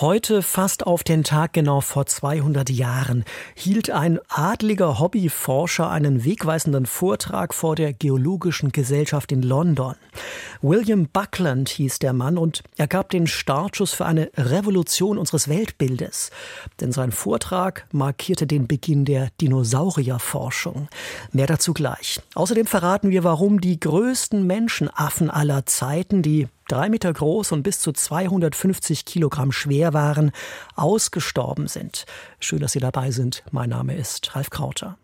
Heute, 0.00 0.42
fast 0.42 0.88
auf 0.88 1.04
den 1.04 1.22
Tag 1.22 1.52
genau 1.52 1.80
vor 1.80 2.04
200 2.04 2.68
Jahren, 2.68 3.22
hielt 3.54 3.90
ein 3.90 4.18
adliger 4.28 4.98
Hobbyforscher 4.98 5.88
einen 5.88 6.24
wegweisenden 6.24 6.84
Vortrag 6.84 7.54
vor 7.54 7.76
der 7.76 7.92
Geologischen 7.92 8.72
Gesellschaft 8.72 9.30
in 9.30 9.42
London. 9.42 9.94
William 10.62 11.06
Buckland 11.06 11.68
hieß 11.68 12.00
der 12.00 12.12
Mann 12.12 12.38
und 12.38 12.64
er 12.76 12.88
gab 12.88 13.10
den 13.10 13.28
Startschuss 13.28 13.92
für 13.92 14.04
eine 14.04 14.32
Revolution 14.36 15.16
unseres 15.16 15.48
Weltbildes. 15.48 16.32
Denn 16.80 16.90
sein 16.90 17.12
Vortrag 17.12 17.86
markierte 17.92 18.48
den 18.48 18.66
Beginn 18.66 19.04
der 19.04 19.28
Dinosaurierforschung. 19.40 20.88
Mehr 21.30 21.46
dazu 21.46 21.72
gleich. 21.72 22.20
Außerdem 22.34 22.66
verraten 22.66 23.10
wir, 23.10 23.22
warum 23.22 23.60
die 23.60 23.78
größten 23.78 24.44
Menschenaffen 24.44 25.30
aller 25.30 25.66
Zeiten, 25.66 26.22
die 26.22 26.48
drei 26.68 26.88
Meter 26.88 27.12
groß 27.12 27.52
und 27.52 27.62
bis 27.62 27.80
zu 27.80 27.92
250 27.92 29.04
Kilogramm 29.04 29.52
schwer 29.52 29.92
waren, 29.92 30.32
ausgestorben 30.74 31.68
sind. 31.68 32.06
Schön, 32.40 32.60
dass 32.60 32.72
Sie 32.72 32.80
dabei 32.80 33.10
sind. 33.10 33.42
Mein 33.50 33.70
Name 33.70 33.96
ist 33.96 34.34
Ralf 34.34 34.50
Krauter. 34.50 34.96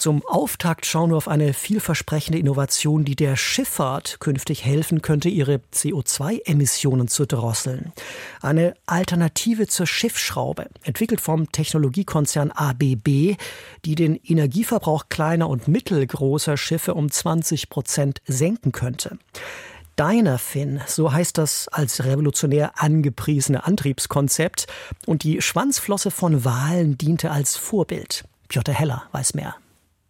Zum 0.00 0.24
Auftakt 0.26 0.86
schauen 0.86 1.10
wir 1.10 1.18
auf 1.18 1.28
eine 1.28 1.52
vielversprechende 1.52 2.38
Innovation, 2.38 3.04
die 3.04 3.16
der 3.16 3.36
Schifffahrt 3.36 4.18
künftig 4.18 4.64
helfen 4.64 5.02
könnte, 5.02 5.28
ihre 5.28 5.60
CO2-Emissionen 5.74 7.06
zu 7.06 7.26
drosseln. 7.26 7.92
Eine 8.40 8.72
Alternative 8.86 9.66
zur 9.66 9.86
Schiffsschraube, 9.86 10.68
entwickelt 10.84 11.20
vom 11.20 11.52
Technologiekonzern 11.52 12.50
ABB, 12.50 13.36
die 13.84 13.94
den 13.94 14.16
Energieverbrauch 14.16 15.10
kleiner 15.10 15.50
und 15.50 15.68
mittelgroßer 15.68 16.56
Schiffe 16.56 16.94
um 16.94 17.10
20 17.10 17.68
Prozent 17.68 18.22
senken 18.26 18.72
könnte. 18.72 19.18
Dynafin, 19.98 20.80
so 20.86 21.12
heißt 21.12 21.38
das 21.38 21.68
als 21.68 22.04
revolutionär 22.04 22.72
angepriesene 22.76 23.64
Antriebskonzept, 23.64 24.66
und 25.06 25.22
die 25.22 25.42
Schwanzflosse 25.42 26.10
von 26.10 26.44
Walen 26.44 26.96
diente 26.98 27.30
als 27.30 27.56
Vorbild. 27.56 28.24
Piotr 28.48 28.72
Heller 28.72 29.04
weiß 29.12 29.34
mehr. 29.34 29.56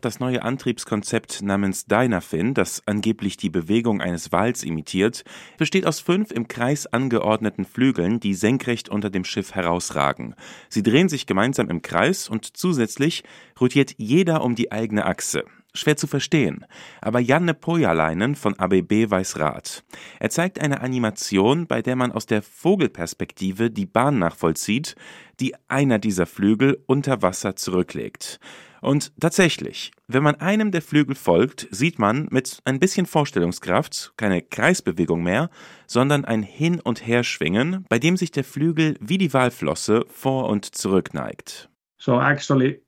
Das 0.01 0.19
neue 0.19 0.42
Antriebskonzept 0.42 1.42
namens 1.42 1.84
Dynafin, 1.84 2.55
das 2.55 2.83
angeblich 2.86 3.36
die 3.36 3.51
Bewegung 3.51 4.01
eines 4.01 4.33
Wals 4.33 4.62
imitiert, 4.62 5.25
besteht 5.58 5.86
aus 5.86 6.01
fünf 6.01 6.31
im 6.31 6.48
Kreis 6.48 6.86
angeordneten 6.86 7.67
Flügeln, 7.67 8.19
die 8.19 8.33
senkrecht 8.33 8.89
unter 8.89 9.11
dem 9.11 9.25
Schiff 9.25 9.55
herausragen. 9.55 10.34
Sie 10.70 10.83
drehen 10.83 11.11
sich 11.11 11.27
gemeinsam 11.27 11.69
im 11.69 11.83
Kreis 11.83 12.31
und 12.31 12.56
zusätzlich 12.56 13.25
rotiert 13.61 13.95
jeder 13.98 14.42
um 14.42 14.55
die 14.55 14.73
eigene 14.73 15.05
Achse. 15.05 15.45
Schwer 15.73 15.97
zu 15.97 16.07
verstehen, 16.07 16.67
aber 17.01 17.21
Janne 17.21 17.55
Pojalainen 17.55 18.35
von 18.35 18.59
ABB 18.59 19.11
weiß 19.11 19.39
Rat. 19.39 19.85
Er 20.19 20.31
zeigt 20.31 20.61
eine 20.61 20.81
Animation, 20.81 21.67
bei 21.67 21.83
der 21.83 21.97
man 21.97 22.13
aus 22.13 22.27
der 22.27 22.43
Vogelperspektive 22.43 23.71
die 23.71 23.87
Bahn 23.87 24.19
nachvollzieht, 24.19 24.97
die 25.39 25.55
einer 25.69 25.98
dieser 25.98 26.27
Flügel 26.27 26.83
unter 26.87 27.23
Wasser 27.23 27.57
zurücklegt. 27.57 28.41
Und 28.81 29.13
tatsächlich, 29.21 29.93
wenn 30.09 30.23
man 30.23 30.37
einem 30.37 30.71
der 30.71 30.83
Flügel 30.83 31.15
folgt, 31.15 31.69
sieht 31.71 31.98
man 31.98 32.29
mit 32.31 32.61
ein 32.65 32.79
bisschen 32.79 33.07
Vorstellungskraft 33.07 34.15
keine 34.17 34.43
Kreisbewegung 34.43 35.23
mehr, 35.23 35.51
sondern 35.87 36.25
ein 36.25 36.43
Hin- 36.43 36.81
und 36.81 37.07
Herschwingen, 37.07 37.85
bei 37.89 37.98
dem 37.98 38.17
sich 38.17 38.31
der 38.31 38.45
Flügel 38.45 38.97
wie 39.01 39.19
die 39.19 39.33
Walflosse 39.33 40.05
vor 40.09 40.48
und 40.48 40.65
zurück 40.65 41.13
neigt. 41.13 41.69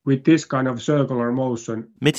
Mit 0.05 0.27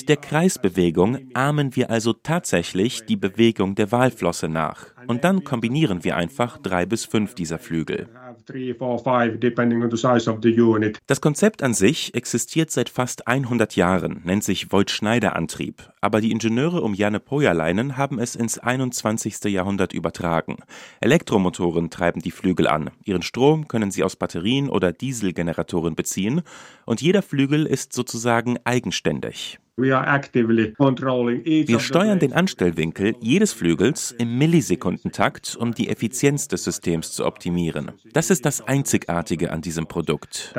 der 0.08 0.18
Kreisbewegung 0.18 1.20
ahmen 1.34 1.76
wir 1.76 1.90
also 1.90 2.14
tatsächlich 2.14 3.06
die 3.06 3.18
Bewegung 3.18 3.76
der 3.76 3.92
Walflosse 3.92 4.48
nach. 4.48 4.86
Und 5.08 5.26
dann 5.26 5.44
kombinieren 5.44 6.06
wir 6.06 6.16
einfach 6.16 6.58
drei 6.58 6.86
bis 6.86 7.04
fünf 7.04 7.36
dieser 7.36 7.60
Flügel. 7.60 8.08
Das 11.08 11.22
Konzept 11.22 11.64
an 11.64 11.74
sich 11.74 12.16
existiert 12.16 12.72
seit 12.72 12.90
fast 12.90 13.28
100 13.28 13.76
Jahren, 13.76 14.22
nennt 14.24 14.44
sich 14.44 14.72
Voigt-Schneider-Antrieb. 14.72 15.92
Aber 16.02 16.22
die 16.22 16.32
Ingenieure 16.32 16.82
um 16.82 16.94
Janne 16.94 17.20
Pojalainen 17.20 17.98
haben 17.98 18.20
es 18.20 18.36
ins 18.36 18.60
21. 18.60 19.44
Jahrhundert 19.46 19.94
übertragen. 19.94 20.58
Elektromotoren 21.00 21.90
treiben 21.90 22.22
die 22.22 22.32
Flügel 22.32 22.68
an. 22.68 22.92
Ihren 23.04 23.22
Strom 23.22 23.68
können 23.68 23.92
sie 23.92 24.04
aus 24.04 24.16
Batterien 24.16 24.70
oder 24.70 24.94
Dieselgeneratoren 24.94 25.96
beziehen. 25.96 26.42
Und 26.86 27.02
jeder 27.02 27.22
Flügel 27.22 27.66
ist 27.74 27.92
sozusagen 27.92 28.58
eigenständig. 28.64 29.60
Wir 31.68 31.80
steuern 31.80 32.20
den 32.20 32.34
Anstellwinkel 32.34 33.16
jedes 33.20 33.54
Flügels 33.54 34.12
im 34.12 34.38
Millisekundentakt, 34.38 35.56
um 35.60 35.74
die 35.74 35.90
Effizienz 35.90 36.48
des 36.48 36.64
Systems 36.64 37.12
zu 37.12 37.26
optimieren. 37.26 37.92
Das 38.14 38.30
ist 38.30 38.46
das 38.46 38.62
Einzigartige 38.62 39.52
an 39.52 39.62
diesem 39.62 39.88
Produkt. 39.88 40.54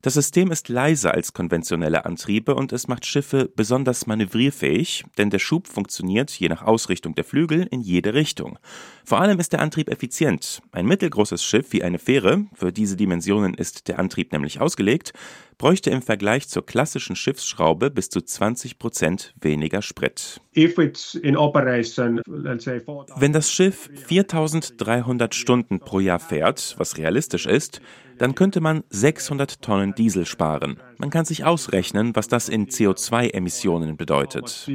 Das 0.00 0.14
System 0.14 0.52
ist 0.52 0.68
leiser 0.68 1.12
als 1.12 1.32
konventionelle 1.32 2.04
Antriebe 2.04 2.54
und 2.54 2.72
es 2.72 2.86
macht 2.86 3.04
Schiffe 3.04 3.50
besonders 3.56 4.06
manövrierfähig, 4.06 5.02
denn 5.18 5.28
der 5.30 5.40
Schub 5.40 5.66
funktioniert 5.66 6.30
je 6.30 6.48
nach 6.48 6.62
Ausrichtung 6.62 7.16
der 7.16 7.24
Flügel 7.24 7.66
in 7.72 7.80
jede 7.80 8.14
Richtung. 8.14 8.60
Vor 9.04 9.20
allem 9.20 9.40
ist 9.40 9.52
der 9.52 9.60
Antrieb 9.60 9.90
effizient. 9.90 10.62
Ein 10.70 10.86
mittelgroßes 10.86 11.42
Schiff 11.42 11.72
wie 11.72 11.82
eine 11.82 11.98
Fähre, 11.98 12.46
für 12.54 12.70
diese 12.70 12.96
Dimensionen 12.96 13.54
ist 13.54 13.88
der 13.88 13.98
Antrieb 13.98 14.30
nämlich 14.30 14.60
ausgelegt, 14.60 15.14
bräuchte 15.58 15.90
im 15.90 16.02
Vergleich 16.02 16.48
zur 16.48 16.64
klassischen 16.64 17.16
Schiffsschraube 17.16 17.90
bis 17.90 18.08
zu 18.08 18.20
20 18.20 18.78
Prozent 18.78 19.34
weniger 19.40 19.82
Sprit. 19.82 20.40
Wenn 23.16 23.32
das 23.32 23.50
Schiff 23.50 23.90
4300 24.06 25.34
Stunden 25.34 25.80
pro 25.80 25.98
Jahr 25.98 26.20
fährt, 26.20 26.76
was 26.78 26.98
realistisch 26.98 27.46
ist, 27.46 27.80
dann 28.18 28.34
könnte 28.34 28.60
man 28.60 28.84
600 28.90 29.62
Tonnen 29.62 29.94
Diesel 29.94 30.26
sparen. 30.26 30.78
Man 30.98 31.10
kann 31.10 31.24
sich 31.24 31.44
ausrechnen, 31.44 32.14
was 32.14 32.28
das 32.28 32.48
in 32.48 32.66
CO2-Emissionen 32.66 33.96
bedeutet. 33.96 34.68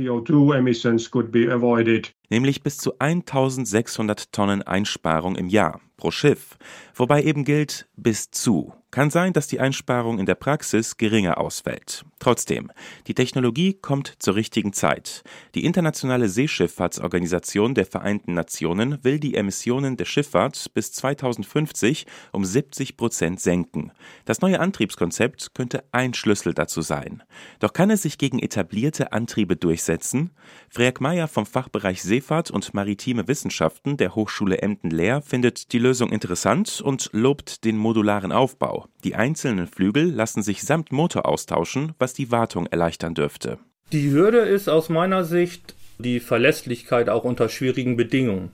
Nämlich 2.34 2.64
bis 2.64 2.78
zu 2.78 2.98
1600 2.98 4.32
Tonnen 4.32 4.64
Einsparung 4.64 5.36
im 5.36 5.50
Jahr 5.50 5.82
pro 5.98 6.10
Schiff. 6.10 6.58
Wobei 6.96 7.22
eben 7.22 7.44
gilt 7.44 7.88
bis 7.96 8.32
zu. 8.32 8.74
Kann 8.92 9.10
sein, 9.10 9.34
dass 9.34 9.48
die 9.48 9.60
Einsparung 9.60 10.20
in 10.20 10.28
der 10.28 10.36
Praxis 10.36 10.98
geringer 10.98 11.40
ausfällt. 11.40 12.06
Trotzdem, 12.20 12.72
die 13.08 13.16
Technologie 13.16 13.74
kommt 13.74 14.14
zur 14.20 14.36
richtigen 14.36 14.72
Zeit. 14.72 15.24
Die 15.56 15.66
Internationale 15.66 16.30
Seeschifffahrtsorganisation 16.30 17.74
der 17.74 17.88
Vereinten 17.88 18.36
Nationen 18.36 19.04
will 19.04 19.20
die 19.20 19.34
Emissionen 19.34 19.98
der 19.98 20.06
Schifffahrt 20.06 20.74
bis 20.76 20.92
2050 20.92 22.06
um 22.34 22.46
70 22.46 22.96
Prozent 22.96 23.40
senken. 23.40 23.92
Das 24.26 24.42
neue 24.42 24.60
Antriebskonzept 24.60 25.56
könnte 25.56 25.84
ein 25.92 26.14
Schlüssel 26.14 26.54
dazu 26.54 26.82
sein. 26.82 27.24
Doch 27.60 27.74
kann 27.74 27.90
es 27.90 28.04
sich 28.04 28.20
gegen 28.20 28.38
etablierte 28.38 29.12
Antriebe 29.12 29.56
durchsetzen? 29.56 30.30
Freak 30.70 31.02
Meyer 31.02 31.28
vom 31.28 31.48
Fachbereich 31.48 32.04
Seefahrt 32.24 32.52
und 32.52 32.74
maritime 32.74 33.28
Wissenschaften 33.28 33.98
der 33.98 34.16
Hochschule 34.16 34.60
Emden-Lehr 34.60 35.22
findet 35.22 35.74
die 35.74 35.80
Lösung 35.80 36.10
interessant 36.10 36.80
und 36.80 37.10
lobt 37.12 37.66
den 37.66 37.76
modularen 37.76 38.32
Aufbau. 38.32 38.88
Die 39.04 39.16
einzelnen 39.16 39.68
Flügel 39.68 40.10
lassen 40.10 40.42
sich 40.42 40.64
samt 40.64 40.94
Motor 40.94 41.26
austauschen, 41.26 41.92
was 42.00 42.14
die 42.14 42.32
Wartung 42.32 42.66
erleichtern 42.68 43.14
dürfte. 43.14 43.60
Die 43.92 44.10
Hürde 44.12 44.38
ist 44.38 44.70
aus 44.70 44.88
meiner 44.88 45.26
Sicht 45.26 45.76
die 46.00 46.22
Verlässlichkeit 46.22 47.10
auch 47.10 47.26
unter 47.26 47.50
schwierigen 47.50 47.98
Bedingungen. 47.98 48.52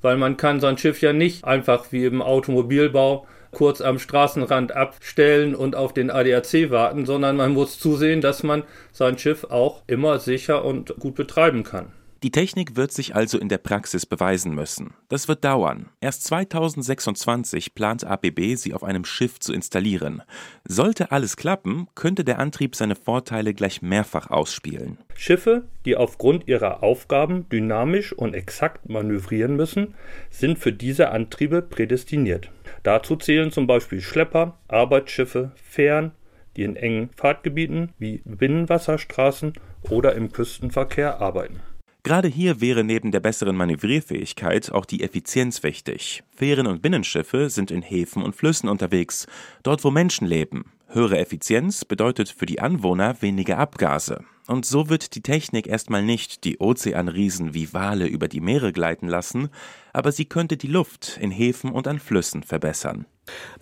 Weil 0.00 0.16
man 0.16 0.38
kann 0.38 0.60
sein 0.60 0.78
Schiff 0.78 1.02
ja 1.02 1.12
nicht 1.12 1.44
einfach 1.44 1.92
wie 1.92 2.06
im 2.06 2.22
Automobilbau 2.22 3.26
kurz 3.50 3.82
am 3.82 3.98
Straßenrand 3.98 4.74
abstellen 4.74 5.54
und 5.54 5.76
auf 5.76 5.92
den 5.92 6.10
ADAC 6.10 6.70
warten, 6.70 7.04
sondern 7.04 7.36
man 7.36 7.52
muss 7.52 7.78
zusehen, 7.78 8.22
dass 8.22 8.42
man 8.42 8.62
sein 8.90 9.18
Schiff 9.18 9.44
auch 9.44 9.82
immer 9.86 10.18
sicher 10.18 10.64
und 10.64 10.96
gut 10.98 11.14
betreiben 11.14 11.62
kann. 11.62 11.92
Die 12.22 12.30
Technik 12.30 12.76
wird 12.76 12.92
sich 12.92 13.16
also 13.16 13.36
in 13.36 13.48
der 13.48 13.58
Praxis 13.58 14.06
beweisen 14.06 14.54
müssen. 14.54 14.94
Das 15.08 15.26
wird 15.26 15.42
dauern. 15.42 15.88
Erst 16.00 16.22
2026 16.24 17.74
plant 17.74 18.04
ABB, 18.04 18.54
sie 18.54 18.74
auf 18.74 18.84
einem 18.84 19.04
Schiff 19.04 19.40
zu 19.40 19.52
installieren. 19.52 20.22
Sollte 20.64 21.10
alles 21.10 21.36
klappen, 21.36 21.88
könnte 21.96 22.22
der 22.22 22.38
Antrieb 22.38 22.76
seine 22.76 22.94
Vorteile 22.94 23.54
gleich 23.54 23.82
mehrfach 23.82 24.30
ausspielen. 24.30 24.98
Schiffe, 25.16 25.64
die 25.84 25.96
aufgrund 25.96 26.46
ihrer 26.46 26.84
Aufgaben 26.84 27.48
dynamisch 27.48 28.12
und 28.12 28.34
exakt 28.34 28.88
manövrieren 28.88 29.56
müssen, 29.56 29.94
sind 30.30 30.60
für 30.60 30.72
diese 30.72 31.10
Antriebe 31.10 31.60
prädestiniert. 31.60 32.50
Dazu 32.84 33.16
zählen 33.16 33.50
zum 33.50 33.66
Beispiel 33.66 34.00
Schlepper, 34.00 34.58
Arbeitsschiffe, 34.68 35.50
Fähren, 35.56 36.12
die 36.56 36.62
in 36.62 36.76
engen 36.76 37.10
Fahrtgebieten 37.16 37.94
wie 37.98 38.22
Binnenwasserstraßen 38.24 39.54
oder 39.90 40.14
im 40.14 40.30
Küstenverkehr 40.30 41.20
arbeiten. 41.20 41.60
Gerade 42.04 42.26
hier 42.26 42.60
wäre 42.60 42.82
neben 42.82 43.12
der 43.12 43.20
besseren 43.20 43.54
Manövrierfähigkeit 43.54 44.72
auch 44.72 44.84
die 44.84 45.04
Effizienz 45.04 45.62
wichtig. 45.62 46.24
Fähren 46.34 46.66
und 46.66 46.82
Binnenschiffe 46.82 47.48
sind 47.48 47.70
in 47.70 47.82
Häfen 47.82 48.24
und 48.24 48.34
Flüssen 48.34 48.68
unterwegs, 48.68 49.26
dort 49.62 49.84
wo 49.84 49.90
Menschen 49.92 50.26
leben. 50.26 50.72
Höhere 50.88 51.18
Effizienz 51.18 51.84
bedeutet 51.84 52.28
für 52.28 52.46
die 52.46 52.60
Anwohner 52.60 53.22
weniger 53.22 53.58
Abgase. 53.58 54.24
Und 54.46 54.66
so 54.66 54.88
wird 54.88 55.14
die 55.14 55.22
Technik 55.22 55.66
erstmal 55.66 56.02
nicht 56.02 56.44
die 56.44 56.58
Ozeanriesen 56.58 57.54
wie 57.54 57.72
Wale 57.72 58.06
über 58.06 58.28
die 58.28 58.40
Meere 58.40 58.72
gleiten 58.72 59.06
lassen, 59.06 59.50
aber 59.92 60.10
sie 60.10 60.24
könnte 60.24 60.56
die 60.56 60.66
Luft 60.66 61.18
in 61.20 61.30
Häfen 61.30 61.70
und 61.70 61.86
an 61.86 62.00
Flüssen 62.00 62.42
verbessern. 62.42 63.06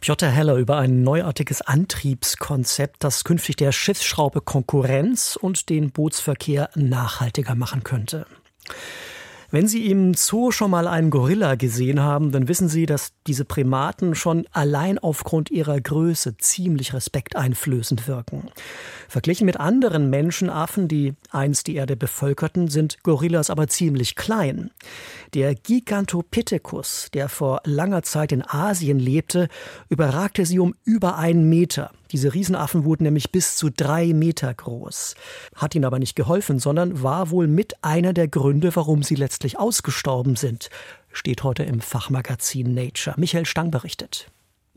Piotr 0.01 0.29
Heller 0.29 0.57
über 0.57 0.79
ein 0.79 1.03
neuartiges 1.03 1.61
Antriebskonzept, 1.61 3.05
das 3.05 3.25
künftig 3.25 3.57
der 3.57 3.73
Schiffsschraube 3.73 4.41
Konkurrenz 4.41 5.37
und 5.37 5.69
den 5.69 5.91
Bootsverkehr 5.91 6.71
nachhaltiger 6.75 7.55
machen 7.55 7.85
könnte. 7.85 8.27
Wenn 9.53 9.67
Sie 9.67 9.91
im 9.91 10.15
Zoo 10.15 10.53
schon 10.53 10.71
mal 10.71 10.87
einen 10.87 11.11
Gorilla 11.11 11.57
gesehen 11.57 12.01
haben, 12.01 12.31
dann 12.31 12.47
wissen 12.47 12.69
Sie, 12.69 12.87
dass 12.87 13.13
diese 13.27 13.45
Primaten 13.45 14.15
schon 14.15 14.47
allein 14.53 15.01
aufgrund 15.01 15.51
ihrer 15.51 15.81
Größe 15.81 16.37
ziemlich 16.37 16.95
respekteinflößend 16.95 18.07
wirken. 18.07 18.51
Verglichen 19.09 19.47
mit 19.47 19.59
anderen 19.59 20.09
Menschenaffen, 20.09 20.87
die 20.87 21.15
einst 21.33 21.67
die 21.67 21.75
Erde 21.75 21.97
bevölkerten, 21.97 22.69
sind 22.69 23.03
Gorillas 23.03 23.51
aber 23.51 23.67
ziemlich 23.67 24.15
klein. 24.15 24.71
Der 25.35 25.57
Gigantopithecus, 25.57 27.09
der 27.13 27.29
vor 27.29 27.61
langer 27.65 28.03
Zeit 28.05 28.31
in 28.31 28.43
Asien 28.47 29.01
lebte, 29.01 29.49
überragte 29.89 30.47
sie 30.47 30.61
um 30.61 30.77
über 30.85 31.19
einen 31.19 31.49
Meter. 31.49 31.91
Diese 32.13 32.35
Riesenaffen 32.35 32.85
wurden 32.85 33.05
nämlich 33.05 33.31
bis 33.31 33.57
zu 33.57 33.71
drei 33.71 34.13
Meter 34.13 34.53
groß. 34.53 35.15
Hat 35.55 35.75
ihnen 35.75 35.85
aber 35.85 35.99
nicht 35.99 36.17
geholfen, 36.17 36.59
sondern 36.59 37.03
war 37.03 37.31
wohl 37.31 37.47
mit 37.47 37.85
einer 37.85 38.13
der 38.13 38.29
Gründe, 38.29 38.75
warum 38.75 39.03
sie 39.03 39.15
letztlich 39.15 39.59
ausgestorben 39.59 40.37
sind, 40.37 40.71
steht 41.13 41.45
heute 41.45 41.63
im 41.63 41.81
Fachmagazin 41.81 42.75
Nature. 42.75 43.15
Michael 43.19 43.47
Stang 43.47 43.71
berichtet. 43.71 44.31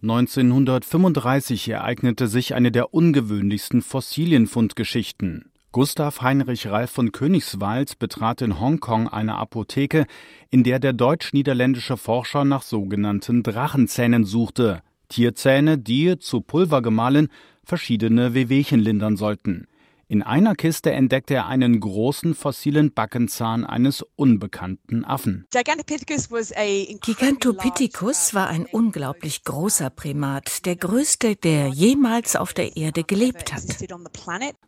1935 0.03 1.69
ereignete 1.69 2.27
sich 2.27 2.53
eine 2.53 2.71
der 2.71 2.93
ungewöhnlichsten 2.93 3.81
Fossilienfundgeschichten. 3.81 5.45
Gustav 5.71 6.21
Heinrich 6.21 6.67
Ralf 6.67 6.91
von 6.91 7.11
Königswald 7.11 7.97
betrat 7.97 8.41
in 8.43 8.59
Hongkong 8.59 9.07
eine 9.07 9.37
Apotheke, 9.37 10.05
in 10.51 10.63
der 10.63 10.77
der 10.79 10.93
deutsch-niederländische 10.93 11.97
Forscher 11.97 12.45
nach 12.45 12.61
sogenannten 12.61 13.41
Drachenzähnen 13.41 14.23
suchte. 14.23 14.83
Tierzähne, 15.13 15.77
die, 15.77 16.17
zu 16.17 16.41
Pulver 16.41 16.81
gemahlen, 16.81 17.27
verschiedene 17.63 18.33
Wehwehchen 18.33 18.79
lindern 18.79 19.15
sollten. 19.15 19.67
In 20.07 20.23
einer 20.23 20.55
Kiste 20.55 20.91
entdeckte 20.91 21.35
er 21.35 21.47
einen 21.47 21.79
großen 21.79 22.35
fossilen 22.35 22.93
Backenzahn 22.93 23.63
eines 23.63 24.03
unbekannten 24.15 25.05
Affen. 25.05 25.45
Gigantopithecus 25.51 28.33
war 28.33 28.47
ein 28.47 28.65
unglaublich 28.65 29.43
großer 29.43 29.91
Primat, 29.91 30.65
der 30.65 30.75
größte, 30.75 31.35
der 31.35 31.67
jemals 31.67 32.35
auf 32.35 32.53
der 32.53 32.75
Erde 32.75 33.03
gelebt 33.03 33.53
hat. 33.53 33.61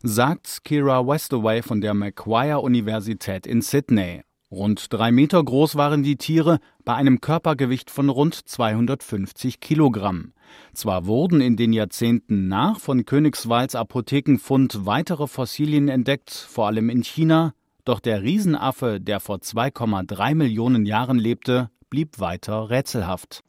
Sagt 0.02 0.64
Kira 0.64 1.06
Westaway 1.06 1.62
von 1.62 1.80
der 1.80 1.94
Macquarie 1.94 2.60
Universität 2.60 3.46
in 3.46 3.62
Sydney. 3.62 4.22
Rund 4.50 4.92
drei 4.92 5.10
Meter 5.10 5.42
groß 5.42 5.74
waren 5.74 6.04
die 6.04 6.16
Tiere 6.16 6.60
bei 6.84 6.94
einem 6.94 7.20
Körpergewicht 7.20 7.90
von 7.90 8.08
rund 8.08 8.34
250 8.34 9.58
Kilogramm. 9.58 10.34
Zwar 10.72 11.06
wurden 11.06 11.40
in 11.40 11.56
den 11.56 11.72
Jahrzehnten 11.72 12.46
nach 12.46 12.78
von 12.78 13.04
Königswalds 13.04 13.74
Apothekenfund 13.74 14.86
weitere 14.86 15.26
Fossilien 15.26 15.88
entdeckt, 15.88 16.30
vor 16.30 16.68
allem 16.68 16.90
in 16.90 17.02
China, 17.02 17.54
doch 17.84 17.98
der 17.98 18.22
Riesenaffe, 18.22 19.00
der 19.00 19.18
vor 19.18 19.38
2,3 19.38 20.36
Millionen 20.36 20.86
Jahren 20.86 21.18
lebte, 21.18 21.70
blieb 21.90 22.20
weiter 22.20 22.70
rätselhaft. 22.70 23.42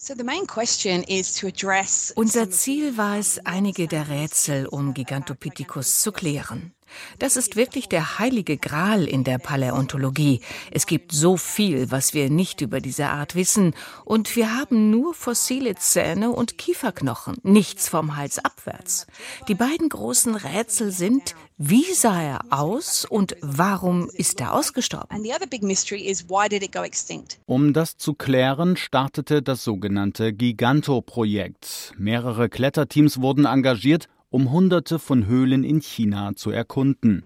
Unser 2.16 2.50
Ziel 2.50 2.98
war 2.98 3.18
es, 3.18 3.46
einige 3.46 3.88
der 3.88 4.10
Rätsel 4.10 4.66
um 4.66 4.96
Gigantopithecus 4.96 6.00
zu 6.00 6.12
klären. 6.12 6.74
Das 7.20 7.38
ist 7.38 7.56
wirklich 7.56 7.90
der 7.90 8.20
heilige 8.20 8.58
Gral 8.58 9.06
in 9.06 9.24
der 9.24 9.38
Paläontologie. 9.38 10.42
Es 10.72 10.86
gibt 10.86 11.12
so 11.12 11.38
viel, 11.38 11.92
was 11.92 12.14
wir 12.14 12.30
nicht 12.30 12.62
über 12.62 12.80
diese 12.80 13.08
Art 13.08 13.36
wissen, 13.36 13.74
und 14.06 14.36
wir 14.36 14.56
haben 14.56 14.90
nur 14.90 15.14
fossile 15.14 15.76
Zähne 15.76 16.32
und 16.32 16.58
Kieferknochen, 16.58 17.38
nichts 17.44 17.90
vom 17.90 18.16
Hals 18.16 18.40
abwärts. 18.40 19.08
Die 19.48 19.56
beiden 19.56 19.90
großen 19.90 20.36
Rätsel 20.36 20.92
sind, 20.92 21.36
wie 21.58 21.92
sah 21.94 22.22
er 22.22 22.40
aus 22.50 23.04
und 23.04 23.36
warum 23.42 24.10
ist 24.14 24.40
er 24.42 24.54
ausgestorben? 24.54 25.26
Um 27.46 27.74
das 27.74 27.98
zu 27.98 28.14
klären, 28.14 28.78
startete 28.78 29.42
das 29.42 29.64
sogenannte 29.64 30.34
Giganto-Projekt. 30.34 31.94
Mehrere 31.98 32.50
Kletterteams 32.50 33.22
wurden 33.22 33.46
engagiert 33.46 34.08
um 34.30 34.52
Hunderte 34.52 35.00
von 35.00 35.26
Höhlen 35.26 35.64
in 35.64 35.80
China 35.80 36.36
zu 36.36 36.52
erkunden. 36.52 37.24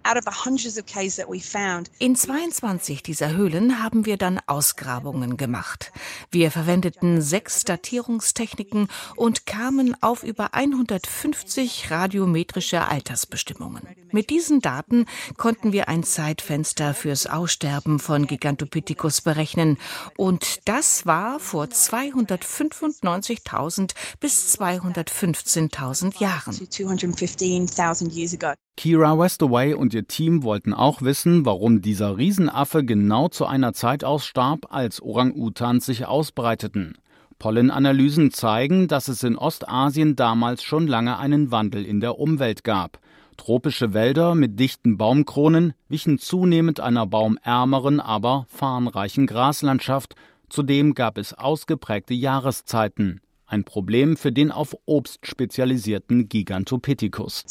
In 1.99 2.15
22 2.15 3.03
dieser 3.03 3.35
Höhlen 3.35 3.81
haben 3.81 4.05
wir 4.05 4.17
dann 4.17 4.39
Ausgrabungen 4.45 5.35
gemacht. 5.35 5.91
Wir 6.29 6.51
verwendeten 6.51 7.21
sechs 7.21 7.63
Datierungstechniken 7.63 8.87
und 9.15 9.47
kamen 9.47 9.95
auf 10.01 10.23
über 10.23 10.53
150 10.53 11.89
radiometrische 11.89 12.87
Altersbestimmungen. 12.87 13.81
Mit 14.11 14.29
diesen 14.29 14.61
Daten 14.61 15.07
konnten 15.37 15.71
wir 15.71 15.87
ein 15.87 16.03
Zeitfenster 16.03 16.93
fürs 16.93 17.25
Aussterben 17.25 17.97
von 17.99 18.27
Gigantopithecus 18.27 19.21
berechnen 19.21 19.77
und 20.17 20.59
das 20.65 21.05
war 21.05 21.39
vor 21.39 21.63
295.000 21.65 23.93
bis 24.19 24.59
215.000 24.59 26.19
Jahren. 26.19 26.59
215,000 26.97 28.11
years 28.11 28.33
ago. 28.33 28.53
Kira 28.77 29.17
Westaway 29.17 29.73
und 29.73 29.93
ihr 29.93 30.07
Team 30.07 30.43
wollten 30.43 30.73
auch 30.73 31.01
wissen, 31.01 31.45
warum 31.45 31.81
dieser 31.81 32.17
Riesenaffe 32.17 32.83
genau 32.83 33.27
zu 33.27 33.45
einer 33.45 33.73
Zeit 33.73 34.03
ausstarb, 34.03 34.67
als 34.69 35.01
Orang-Utans 35.01 35.85
sich 35.85 36.05
ausbreiteten. 36.05 36.97
Pollenanalysen 37.39 38.31
zeigen, 38.31 38.87
dass 38.87 39.07
es 39.07 39.23
in 39.23 39.37
Ostasien 39.37 40.15
damals 40.15 40.63
schon 40.63 40.87
lange 40.87 41.17
einen 41.17 41.51
Wandel 41.51 41.85
in 41.85 41.99
der 41.99 42.19
Umwelt 42.19 42.63
gab. 42.63 42.99
Tropische 43.37 43.93
Wälder 43.93 44.35
mit 44.35 44.59
dichten 44.59 44.97
Baumkronen 44.97 45.73
wichen 45.89 46.19
zunehmend 46.19 46.79
einer 46.79 47.07
baumärmeren, 47.07 47.99
aber 47.99 48.45
farnreichen 48.49 49.25
Graslandschaft. 49.25 50.15
Zudem 50.49 50.93
gab 50.93 51.17
es 51.17 51.33
ausgeprägte 51.33 52.13
Jahreszeiten 52.13 53.21
ein 53.51 53.65
Problem 53.65 54.15
für 54.15 54.31
den 54.31 54.51
auf 54.51 54.75
Obst 54.85 55.27
spezialisierten 55.27 56.29
Gigantopithecus. 56.29 57.43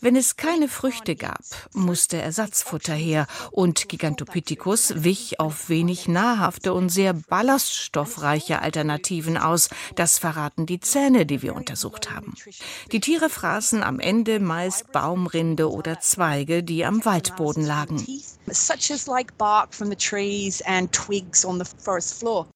Wenn 0.00 0.16
es 0.16 0.36
keine 0.36 0.68
Früchte 0.68 1.16
gab, 1.16 1.40
musste 1.72 2.18
Ersatzfutter 2.18 2.94
her 2.94 3.26
und 3.50 3.88
Gigantopithecus 3.88 5.02
wich 5.04 5.40
auf 5.40 5.68
wenig 5.68 6.06
nahrhafte 6.06 6.72
und 6.72 6.88
sehr 6.88 7.14
ballaststoffreiche 7.14 8.62
Alternativen 8.62 9.36
aus. 9.36 9.70
Das 9.96 10.18
verraten 10.18 10.66
die 10.66 10.80
Zähne, 10.80 11.26
die 11.26 11.42
wir 11.42 11.56
untersucht 11.56 12.14
haben. 12.14 12.34
Die 12.92 13.00
Tiere 13.00 13.30
fraßen 13.30 13.82
am 13.82 13.98
Ende 13.98 14.38
meist 14.38 14.92
Baumrinde 14.92 15.70
oder 15.70 15.98
Zweige, 15.98 16.62
die 16.62 16.84
am 16.84 17.04
Waldboden 17.04 17.64
lagen. 17.64 18.06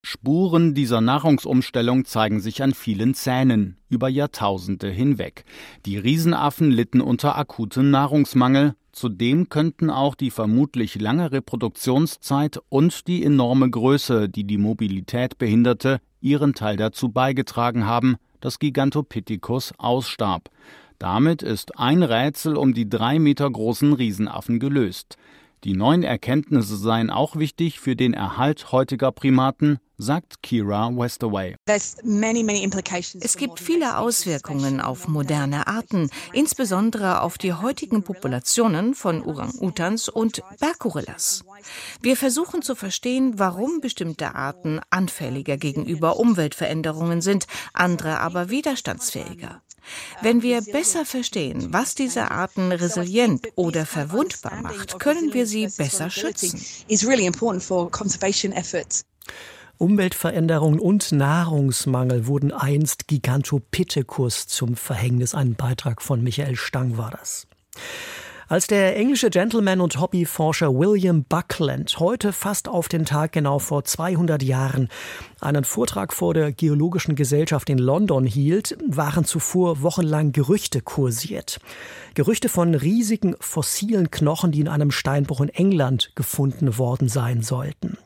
Spuren 0.03 0.73
dieser 0.75 1.01
Nahrungsumstellung 1.01 1.88
zeigen 2.05 2.39
sich 2.39 2.63
an 2.63 2.73
vielen 2.73 3.13
Zähnen 3.13 3.77
über 3.89 4.09
Jahrtausende 4.09 4.89
hinweg. 4.89 5.43
Die 5.85 5.97
Riesenaffen 5.97 6.71
litten 6.71 7.01
unter 7.01 7.37
akutem 7.37 7.89
Nahrungsmangel, 7.89 8.75
zudem 8.91 9.49
könnten 9.49 9.89
auch 9.89 10.15
die 10.15 10.31
vermutlich 10.31 10.99
lange 10.99 11.31
Reproduktionszeit 11.31 12.59
und 12.69 13.07
die 13.07 13.23
enorme 13.23 13.69
Größe, 13.69 14.29
die 14.29 14.43
die 14.43 14.57
Mobilität 14.57 15.37
behinderte, 15.37 15.99
ihren 16.21 16.53
Teil 16.53 16.77
dazu 16.77 17.09
beigetragen 17.09 17.85
haben, 17.85 18.17
dass 18.39 18.59
Gigantopithecus 18.59 19.73
ausstarb. 19.77 20.49
Damit 20.99 21.41
ist 21.41 21.79
ein 21.79 22.03
Rätsel 22.03 22.57
um 22.57 22.73
die 22.73 22.89
drei 22.89 23.19
Meter 23.19 23.49
großen 23.49 23.93
Riesenaffen 23.93 24.59
gelöst. 24.59 25.17
Die 25.65 25.75
neuen 25.75 26.03
Erkenntnisse 26.03 26.77
seien 26.77 27.09
auch 27.09 27.35
wichtig 27.35 27.81
für 27.81 27.97
den 27.97 28.13
Erhalt 28.13 28.71
heutiger 28.71 29.11
Primaten, 29.11 29.79
sagt 29.97 30.41
Kira 30.41 30.89
Westaway. 30.95 31.57
Es 31.65 33.37
gibt 33.37 33.59
viele 33.59 33.97
Auswirkungen 33.97 34.79
auf 34.79 35.09
moderne 35.09 35.67
Arten, 35.67 36.09
insbesondere 36.31 37.21
auf 37.21 37.37
die 37.37 37.53
heutigen 37.53 38.03
Populationen 38.03 38.95
von 38.95 39.21
Orang-Utans 39.21 40.07
und 40.07 40.41
Berggorillas. 40.61 41.43
Wir 42.01 42.15
versuchen 42.15 42.61
zu 42.61 42.75
verstehen, 42.75 43.33
warum 43.37 43.81
bestimmte 43.81 44.35
Arten 44.35 44.79
anfälliger 44.89 45.57
gegenüber 45.57 46.17
Umweltveränderungen 46.17 47.19
sind, 47.19 47.47
andere 47.73 48.21
aber 48.21 48.49
widerstandsfähiger. 48.49 49.61
Wenn 50.21 50.41
wir 50.41 50.61
besser 50.61 51.05
verstehen, 51.05 51.71
was 51.71 51.95
diese 51.95 52.31
Arten 52.31 52.71
resilient 52.71 53.47
oder 53.55 53.85
verwundbar 53.85 54.61
macht, 54.61 54.99
können 54.99 55.33
wir 55.33 55.45
sie 55.45 55.67
besser 55.67 56.09
schützen. 56.09 56.61
Umweltveränderungen 59.77 60.79
und 60.79 61.13
Nahrungsmangel 61.13 62.27
wurden 62.27 62.51
einst 62.51 63.07
Gigantopithecus 63.07 64.47
zum 64.47 64.75
Verhängnis. 64.75 65.33
Ein 65.33 65.55
Beitrag 65.55 66.01
von 66.01 66.21
Michael 66.21 66.57
Stang 66.57 66.97
war 66.97 67.11
das. 67.11 67.47
Als 68.49 68.65
der 68.65 68.97
englische 68.97 69.29
Gentleman 69.29 69.79
und 69.79 70.01
Hobbyforscher 70.01 70.73
William 70.73 71.23
Buckland 71.23 71.99
heute 71.99 72.33
fast 72.33 72.67
auf 72.67 72.87
den 72.87 73.05
Tag 73.05 73.31
genau 73.31 73.59
vor 73.59 73.83
200 73.83 74.41
Jahren 74.41 74.89
einen 75.39 75.63
Vortrag 75.63 76.13
vor 76.13 76.33
der 76.33 76.51
Geologischen 76.51 77.13
Gesellschaft 77.13 77.69
in 77.69 77.77
London 77.77 78.25
hielt, 78.25 78.75
waren 78.87 79.23
zuvor 79.23 79.83
wochenlang 79.83 80.31
Gerüchte 80.31 80.81
kursiert. 80.81 81.59
Gerüchte 82.15 82.49
von 82.49 82.73
riesigen 82.73 83.35
fossilen 83.39 84.09
Knochen, 84.09 84.51
die 84.51 84.61
in 84.61 84.67
einem 84.67 84.89
Steinbruch 84.89 85.41
in 85.41 85.49
England 85.49 86.11
gefunden 86.15 86.79
worden 86.79 87.07
sein 87.07 87.43
sollten. 87.43 87.99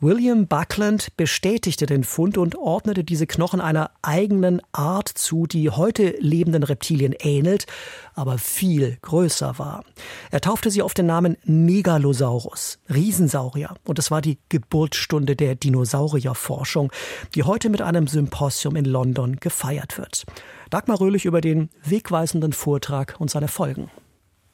William 0.00 0.46
Buckland 0.46 1.16
bestätigte 1.16 1.86
den 1.86 2.04
Fund 2.04 2.38
und 2.38 2.56
ordnete 2.56 3.04
diese 3.04 3.26
Knochen 3.26 3.60
einer 3.60 3.90
eigenen 4.02 4.60
Art 4.72 5.08
zu, 5.08 5.46
die 5.46 5.70
heute 5.70 6.14
lebenden 6.18 6.62
Reptilien 6.62 7.14
ähnelt, 7.18 7.66
aber 8.14 8.38
viel 8.38 8.98
größer 9.02 9.58
war. 9.58 9.84
Er 10.30 10.40
taufte 10.40 10.70
sie 10.70 10.82
auf 10.82 10.94
den 10.94 11.06
Namen 11.06 11.36
Megalosaurus, 11.44 12.78
Riesensaurier, 12.92 13.74
und 13.84 13.98
es 13.98 14.10
war 14.10 14.22
die 14.22 14.38
Geburtsstunde 14.48 15.36
der 15.36 15.54
Dinosaurierforschung, 15.54 16.92
die 17.34 17.42
heute 17.42 17.68
mit 17.68 17.82
einem 17.82 18.06
Symposium 18.06 18.76
in 18.76 18.84
London 18.84 19.36
gefeiert 19.36 19.98
wird. 19.98 20.24
Dagmar 20.70 21.00
Röhlich 21.00 21.24
über 21.24 21.40
den 21.40 21.70
wegweisenden 21.84 22.52
Vortrag 22.52 23.16
und 23.18 23.30
seine 23.30 23.48
Folgen. 23.48 23.90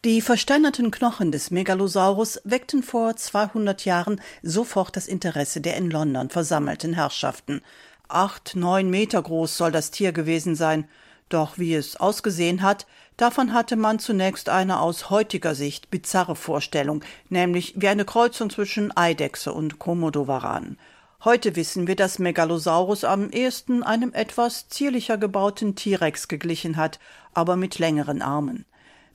Die 0.05 0.23
versteinerten 0.23 0.91
Knochen 0.91 1.31
des 1.31 1.51
Megalosaurus 1.51 2.41
weckten 2.45 2.83
vor 2.83 3.17
200 3.17 3.85
Jahren 3.85 4.19
sofort 4.43 4.97
das 4.97 5.07
Interesse 5.07 5.61
der 5.61 5.77
in 5.77 5.91
London 5.91 6.31
versammelten 6.31 6.95
Herrschaften. 6.95 7.61
Acht, 8.09 8.57
neun 8.57 8.89
Meter 8.89 9.23
groß 9.23 9.59
soll 9.59 9.73
das 9.73 9.91
Tier 9.91 10.13
gewesen 10.13 10.57
sein. 10.57 10.89
Doch 11.31 11.59
wie 11.59 11.75
es 11.75 11.97
ausgesehen 11.97 12.61
hat, 12.61 12.87
davon 13.17 13.55
hatte 13.55 13.77
man 13.77 14.01
zunächst 14.01 14.49
eine 14.49 14.81
aus 14.81 15.11
heutiger 15.11 15.55
Sicht 15.55 15.89
bizarre 15.89 16.35
Vorstellung, 16.35 17.05
nämlich 17.29 17.75
wie 17.77 17.87
eine 17.87 18.05
Kreuzung 18.05 18.51
zwischen 18.51 18.95
Eidechse 18.97 19.53
und 19.53 19.79
Komodowaran. 19.79 20.77
Heute 21.23 21.55
wissen 21.55 21.87
wir, 21.87 21.95
dass 21.95 22.19
Megalosaurus 22.19 23.05
am 23.05 23.31
ehesten 23.31 23.85
einem 23.85 24.13
etwas 24.13 24.69
zierlicher 24.69 25.19
gebauten 25.19 25.77
T-Rex 25.77 26.27
geglichen 26.27 26.77
hat, 26.77 26.99
aber 27.33 27.57
mit 27.57 27.79
längeren 27.79 28.23
Armen. 28.23 28.65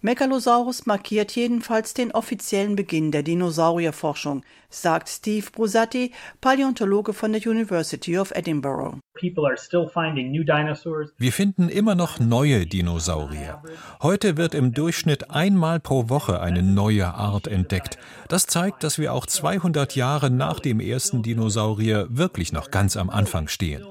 Megalosaurus 0.06 0.86
markiert 0.86 1.32
jedenfalls 1.32 1.96
den 1.96 2.12
offiziellen 2.12 2.76
Beginn 2.76 3.12
der 3.12 3.24
Dinosaurierforschung, 3.24 4.44
sagt 4.70 5.10
Steve 5.10 5.48
Brusatti, 5.52 6.12
Paläontologe 6.42 7.12
von 7.12 7.32
der 7.34 7.42
University 7.42 8.16
of 8.20 8.32
Edinburgh. 8.36 9.00
Wir 11.18 11.32
finden 11.32 11.70
immer 11.70 11.96
noch 11.96 12.20
neue 12.20 12.68
Dinosaurier. 12.68 13.64
Heute 14.04 14.38
wird 14.38 14.54
im 14.54 14.74
Durchschnitt 14.74 15.32
einmal 15.32 15.80
pro 15.80 16.08
Woche 16.08 16.40
eine 16.40 16.62
neue 16.62 17.08
Art 17.08 17.48
entdeckt. 17.48 17.98
Das 18.28 18.46
zeigt, 18.46 18.84
dass 18.84 19.00
wir 19.00 19.12
auch 19.12 19.26
200 19.26 19.96
Jahre 19.96 20.30
nach 20.30 20.60
dem 20.60 20.80
ersten 20.80 21.24
Dinosaurier 21.24 22.06
wirklich 22.12 22.54
noch 22.54 22.70
ganz 22.70 22.96
am 22.96 23.10
Anfang 23.10 23.48
stehen 23.48 23.84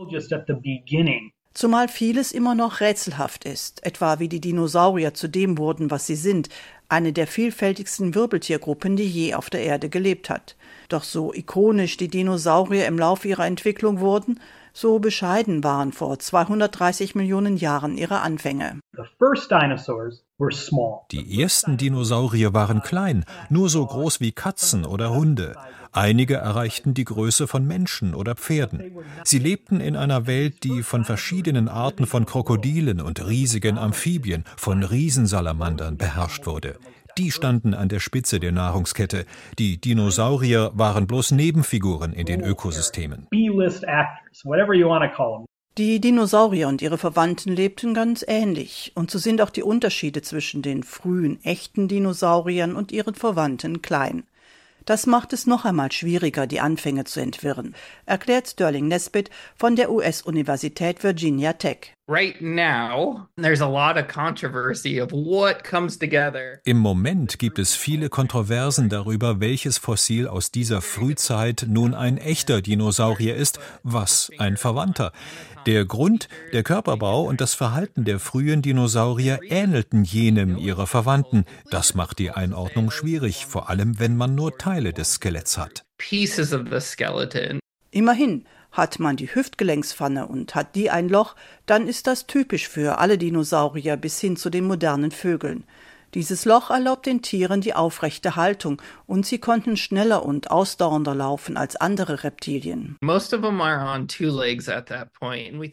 zumal 1.55 1.89
vieles 1.89 2.33
immer 2.33 2.55
noch 2.55 2.81
rätselhaft 2.81 3.45
ist, 3.45 3.85
etwa 3.87 4.19
wie 4.19 4.29
die 4.29 4.41
Dinosaurier 4.41 5.15
zu 5.15 5.29
dem 5.29 5.57
wurden, 5.57 5.91
was 5.91 6.07
sie 6.07 6.17
sind, 6.17 6.49
eine 6.89 7.13
der 7.13 7.27
vielfältigsten 7.27 8.15
Wirbeltiergruppen, 8.15 8.97
die 8.97 9.09
je 9.09 9.35
auf 9.35 9.49
der 9.51 9.63
Erde 9.63 9.89
gelebt 9.89 10.29
hat. 10.29 10.57
Doch 10.89 11.03
so 11.03 11.33
ikonisch 11.33 11.97
die 11.97 12.09
Dinosaurier 12.09 12.87
im 12.87 12.99
Laufe 12.99 13.29
ihrer 13.29 13.47
Entwicklung 13.47 14.01
wurden, 14.01 14.39
so 14.75 14.99
bescheiden 14.99 15.63
waren 15.63 15.93
vor 15.93 16.19
230 16.19 17.15
Millionen 17.15 17.57
Jahren 17.57 17.97
ihre 17.97 18.21
Anfänge. 18.21 18.81
Die 21.13 21.41
ersten 21.41 21.77
Dinosaurier 21.77 22.53
waren 22.53 22.83
klein, 22.83 23.25
nur 23.49 23.69
so 23.69 23.87
groß 23.87 24.21
wie 24.21 24.33
Katzen 24.33 24.85
oder 24.85 25.15
Hunde. 25.15 25.55
Einige 25.95 26.35
erreichten 26.35 26.93
die 26.93 27.05
Größe 27.05 27.47
von 27.47 27.67
Menschen 27.69 28.15
oder 28.15 28.35
Pferden. 28.35 28.93
Sie 29.23 29.39
lebten 29.39 29.81
in 29.81 29.95
einer 29.95 30.27
Welt, 30.27 30.65
die 30.65 30.83
von 30.83 31.05
verschiedenen 31.05 31.69
Arten 31.69 32.07
von 32.07 32.27
Krokodilen 32.27 33.01
und 33.01 33.25
riesigen 33.25 33.79
Amphibien, 33.79 34.45
von 34.57 34.83
Riesensalamandern 34.83 35.97
beherrscht 35.97 36.47
wurde. 36.47 36.79
Die 37.17 37.31
standen 37.31 37.75
an 37.75 37.89
der 37.89 38.01
Spitze 38.01 38.41
der 38.41 38.51
Nahrungskette. 38.51 39.25
Die 39.61 39.81
Dinosaurier 39.81 40.73
waren 40.75 41.07
bloß 41.07 41.31
Nebenfiguren 41.31 42.13
in 42.13 42.27
den 42.27 42.41
Ökosystemen. 42.41 43.29
Die 45.79 46.01
Dinosaurier 46.01 46.69
und 46.69 46.83
ihre 46.83 46.99
Verwandten 46.99 47.53
lebten 47.55 47.95
ganz 47.95 48.25
ähnlich, 48.27 48.93
und 48.97 49.13
so 49.13 49.19
sind 49.19 49.41
auch 49.41 49.51
die 49.51 49.63
Unterschiede 49.63 50.23
zwischen 50.23 50.63
den 50.63 50.83
frühen 50.83 51.39
echten 51.45 51.87
Dinosauriern 51.87 52.75
und 52.75 52.91
ihren 52.91 53.15
Verwandten 53.15 53.81
klein. 53.81 54.25
Das 54.85 55.07
macht 55.07 55.33
es 55.33 55.47
noch 55.47 55.65
einmal 55.65 55.91
schwieriger, 55.93 56.47
die 56.47 56.61
Anfänge 56.61 57.05
zu 57.05 57.21
entwirren, 57.21 57.75
erklärt 58.05 58.49
Sterling 58.49 58.89
Nesbitt 58.89 59.31
von 59.57 59.77
der 59.77 59.91
US-Universität 59.91 61.03
Virginia 61.03 61.55
Tech. 61.55 61.95
Im 66.65 66.79
Moment 66.79 67.39
gibt 67.39 67.59
es 67.59 67.75
viele 67.75 68.09
Kontroversen 68.11 68.89
darüber, 68.91 69.41
welches 69.41 69.79
Fossil 69.79 70.29
aus 70.29 70.51
dieser 70.51 70.83
Frühzeit 70.83 71.65
nun 71.67 71.95
ein 71.95 72.19
echter 72.19 72.61
Dinosaurier 72.61 73.37
ist, 73.37 73.59
was 73.85 74.31
ein 74.37 74.59
Verwandter. 74.59 75.13
Der 75.67 75.87
Grund, 75.87 76.29
der 76.53 76.63
Körperbau 76.63 77.23
und 77.23 77.41
das 77.41 77.55
Verhalten 77.55 78.05
der 78.05 78.19
frühen 78.19 78.61
Dinosaurier 78.61 79.41
ähnelten 79.49 80.05
jenem 80.05 80.59
ihrer 80.59 80.87
Verwandten. 80.87 81.47
Das 81.71 81.95
macht 81.95 82.19
die 82.19 82.31
Einordnung 82.31 82.91
schwierig, 82.91 83.47
vor 83.47 83.71
allem 83.71 83.99
wenn 83.99 84.15
man 84.17 84.35
nur 84.35 84.59
Teile 84.59 84.93
des 84.93 85.15
Skeletts 85.15 85.57
hat. 85.57 85.85
Immerhin, 87.91 88.45
hat 88.73 88.99
man 88.99 89.17
die 89.17 89.35
Hüftgelenkspfanne 89.35 90.27
und 90.27 90.55
hat 90.55 90.75
die 90.75 90.91
ein 90.91 91.09
Loch, 91.09 91.35
dann 91.65 91.87
ist 91.87 92.07
das 92.09 92.27
typisch 92.27 92.69
für 92.69 92.99
alle 92.99 93.17
Dinosaurier 93.17 93.97
bis 93.97 94.21
hin 94.21 94.37
zu 94.37 94.51
den 94.51 94.67
modernen 94.67 95.13
Vögeln. 95.13 95.65
Dieses 96.15 96.45
Loch 96.45 96.71
erlaubt 96.71 97.07
den 97.07 97.23
Tieren 97.23 97.61
die 97.61 97.75
aufrechte 97.75 98.37
Haltung 98.37 98.81
und 99.07 99.27
sie 99.27 99.39
konnten 99.39 99.77
schneller 99.77 100.25
und 100.25 100.53
ausdauernder 100.53 101.13
laufen 101.13 101.57
als 101.57 101.75
andere 101.75 102.23
Reptilien. 102.23 102.97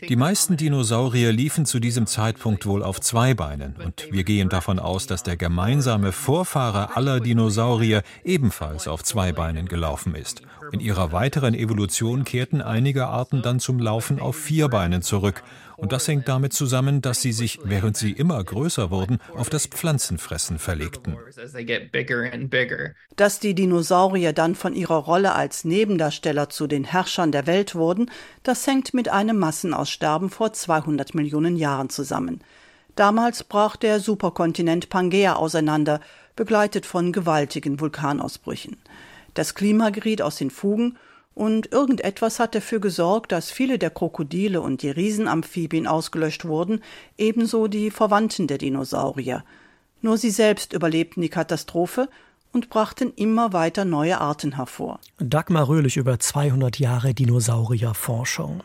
Die 0.10 0.16
meisten 0.16 0.58
Dinosaurier 0.58 1.32
liefen 1.32 1.66
zu 1.68 1.80
diesem 1.80 2.08
Zeitpunkt 2.08 2.66
wohl 2.66 2.82
auf 2.82 3.00
zwei 3.00 3.36
Beinen 3.36 3.76
und 3.84 4.08
wir 4.12 4.24
gehen 4.24 4.50
davon 4.50 4.80
aus, 4.80 5.06
dass 5.06 5.22
der 5.22 5.38
gemeinsame 5.38 6.12
Vorfahre 6.12 6.96
aller 6.96 7.20
Dinosaurier 7.20 8.02
ebenfalls 8.24 8.88
auf 8.88 9.04
zwei 9.04 9.32
Beinen 9.34 9.68
gelaufen 9.68 10.16
ist. 10.16 10.42
In 10.72 10.80
ihrer 10.80 11.12
weiteren 11.12 11.54
Evolution 11.54 12.24
kehrten 12.24 12.62
einige 12.62 13.08
Arten 13.08 13.44
dann 13.44 13.60
zum 13.60 13.78
Laufen 13.78 14.20
auf 14.20 14.38
vier 14.38 14.70
Beinen 14.70 15.04
zurück 15.04 15.44
und 15.82 15.92
das 15.92 16.08
hängt 16.08 16.28
damit 16.28 16.54
zusammen, 16.54 17.02
dass 17.02 17.22
sie 17.22 17.32
sich, 17.32 17.60
während 17.64 17.98
sie 17.98 18.12
immer 18.12 18.42
größer 18.44 18.92
wurden, 18.92 19.18
auf 19.36 19.50
das 19.50 19.66
Pflanzenfressen 19.66 20.60
verlegten. 20.60 21.18
Dass 23.16 23.40
die 23.40 23.56
Dinosaurier 23.56 24.32
dann 24.32 24.54
von 24.54 24.76
ihrer 24.76 24.98
Rolle 24.98 25.34
als 25.34 25.66
Nebendarsteller 25.66 26.50
zu 26.50 26.68
den 26.68 26.84
Herrschern 26.84 27.32
der 27.32 27.48
Welt 27.48 27.74
wurden, 27.74 28.12
das 28.44 28.68
hängt 28.68 28.94
mit 28.94 29.10
einem 29.10 29.40
Massenaussterben 29.40 30.30
vor 30.30 30.54
200 30.54 31.16
Millionen 31.16 31.58
Jahren 31.58 31.90
zusammen. 31.90 32.42
Damals 32.96 33.44
brach 33.44 33.76
der 33.76 34.00
Superkontinent 34.00 34.90
Pangea 34.90 35.34
auseinander, 35.34 36.00
begleitet 36.36 36.86
von 36.86 37.12
gewaltigen 37.12 37.80
Vulkanausbrüchen. 37.80 38.78
Das 39.34 39.56
Klima 39.56 39.90
geriet 39.90 40.22
aus 40.22 40.36
den 40.36 40.52
Fugen 40.52 40.98
und 41.34 41.72
irgendetwas 41.72 42.40
hat 42.40 42.56
dafür 42.56 42.80
gesorgt, 42.80 43.32
dass 43.32 43.52
viele 43.52 43.80
der 43.80 43.90
Krokodile 43.90 44.62
und 44.62 44.82
die 44.82 44.90
Riesenamphibien 44.90 45.88
ausgelöscht 45.88 46.46
wurden, 46.46 46.82
ebenso 47.18 47.68
die 47.68 47.90
Verwandten 47.92 48.48
der 48.48 48.58
Dinosaurier. 48.58 49.44
Nur 50.02 50.18
sie 50.18 50.32
selbst 50.32 50.74
überlebten 50.74 51.22
die 51.22 51.30
Katastrophe 51.30 52.10
und 52.52 52.70
brachten 52.70 53.14
immer 53.16 53.54
weiter 53.54 53.86
neue 53.86 54.20
Arten 54.20 54.56
hervor. 54.56 55.00
Dagmar 55.20 55.68
Röhlich 55.70 55.98
über 55.98 56.20
200 56.20 56.80
Jahre 56.80 57.14
Dinosaurierforschung. 57.14 58.64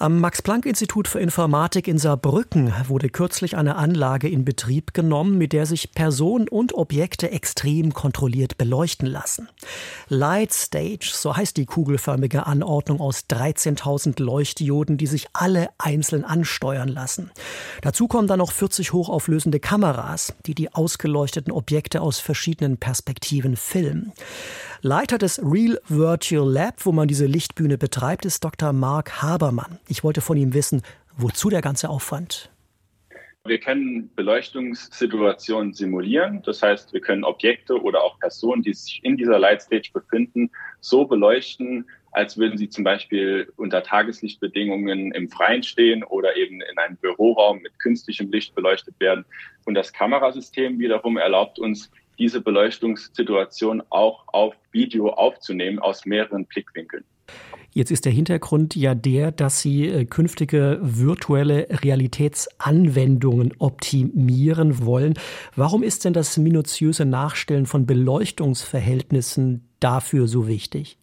Am 0.00 0.18
Max-Planck-Institut 0.18 1.06
für 1.06 1.20
Informatik 1.20 1.86
in 1.86 1.98
Saarbrücken 1.98 2.74
wurde 2.88 3.08
kürzlich 3.08 3.56
eine 3.56 3.76
Anlage 3.76 4.28
in 4.28 4.44
Betrieb 4.44 4.92
genommen, 4.92 5.38
mit 5.38 5.52
der 5.52 5.66
sich 5.66 5.92
Personen 5.92 6.48
und 6.48 6.74
Objekte 6.74 7.30
extrem 7.30 7.94
kontrolliert 7.94 8.58
beleuchten 8.58 9.06
lassen. 9.06 9.48
Light 10.08 10.52
Stage, 10.52 11.12
so 11.12 11.36
heißt 11.36 11.56
die 11.56 11.66
kugelförmige 11.66 12.44
Anordnung 12.44 13.00
aus 13.00 13.26
13.000 13.30 14.20
Leuchtdioden, 14.20 14.96
die 14.96 15.06
sich 15.06 15.28
alle 15.32 15.68
einzeln 15.78 16.24
ansteuern 16.24 16.88
lassen. 16.88 17.30
Dazu 17.80 18.08
kommen 18.08 18.26
dann 18.26 18.40
noch 18.40 18.50
40 18.50 18.92
hochauflösende 18.92 19.60
Kameras, 19.60 20.34
die 20.46 20.56
die 20.56 20.74
ausgeleuchteten 20.74 21.52
Objekte 21.52 22.00
aus 22.00 22.18
verschiedenen 22.18 22.78
Perspektiven 22.78 23.56
filmen. 23.56 24.12
Leiter 24.86 25.16
des 25.16 25.40
Real 25.42 25.80
Virtual 25.88 26.46
Lab, 26.46 26.84
wo 26.84 26.92
man 26.92 27.08
diese 27.08 27.24
Lichtbühne 27.24 27.78
betreibt, 27.78 28.26
ist 28.26 28.44
Dr. 28.44 28.74
Mark 28.74 29.22
Habermann. 29.22 29.78
Ich 29.88 30.04
wollte 30.04 30.20
von 30.20 30.36
ihm 30.36 30.52
wissen, 30.52 30.82
wozu 31.16 31.48
der 31.48 31.62
ganze 31.62 31.88
Aufwand? 31.88 32.50
Wir 33.46 33.58
können 33.58 34.10
Beleuchtungssituationen 34.14 35.72
simulieren. 35.72 36.42
Das 36.44 36.60
heißt, 36.60 36.92
wir 36.92 37.00
können 37.00 37.24
Objekte 37.24 37.80
oder 37.80 38.02
auch 38.02 38.18
Personen, 38.18 38.62
die 38.62 38.74
sich 38.74 39.00
in 39.02 39.16
dieser 39.16 39.38
Lightstage 39.38 39.88
befinden, 39.90 40.50
so 40.80 41.06
beleuchten, 41.06 41.86
als 42.12 42.36
würden 42.36 42.58
sie 42.58 42.68
zum 42.68 42.84
Beispiel 42.84 43.50
unter 43.56 43.82
Tageslichtbedingungen 43.82 45.12
im 45.12 45.30
Freien 45.30 45.62
stehen 45.62 46.04
oder 46.04 46.36
eben 46.36 46.60
in 46.60 46.78
einem 46.78 46.98
Büroraum 46.98 47.62
mit 47.62 47.78
künstlichem 47.78 48.30
Licht 48.30 48.54
beleuchtet 48.54 49.00
werden. 49.00 49.24
Und 49.64 49.76
das 49.76 49.94
Kamerasystem 49.94 50.78
wiederum 50.78 51.16
erlaubt 51.16 51.58
uns, 51.58 51.90
diese 52.18 52.40
Beleuchtungssituation 52.40 53.82
auch 53.90 54.24
auf 54.28 54.54
Video 54.72 55.10
aufzunehmen 55.10 55.78
aus 55.78 56.06
mehreren 56.06 56.46
Blickwinkeln. 56.46 57.04
Jetzt 57.72 57.90
ist 57.90 58.04
der 58.04 58.12
Hintergrund 58.12 58.76
ja 58.76 58.94
der, 58.94 59.32
dass 59.32 59.60
Sie 59.60 59.88
äh, 59.88 60.04
künftige 60.04 60.78
virtuelle 60.80 61.66
Realitätsanwendungen 61.82 63.52
optimieren 63.58 64.84
wollen. 64.86 65.14
Warum 65.56 65.82
ist 65.82 66.04
denn 66.04 66.12
das 66.12 66.36
minutiöse 66.36 67.04
Nachstellen 67.04 67.66
von 67.66 67.84
Beleuchtungsverhältnissen 67.84 69.68
dafür 69.80 70.28
so 70.28 70.46
wichtig? 70.46 70.98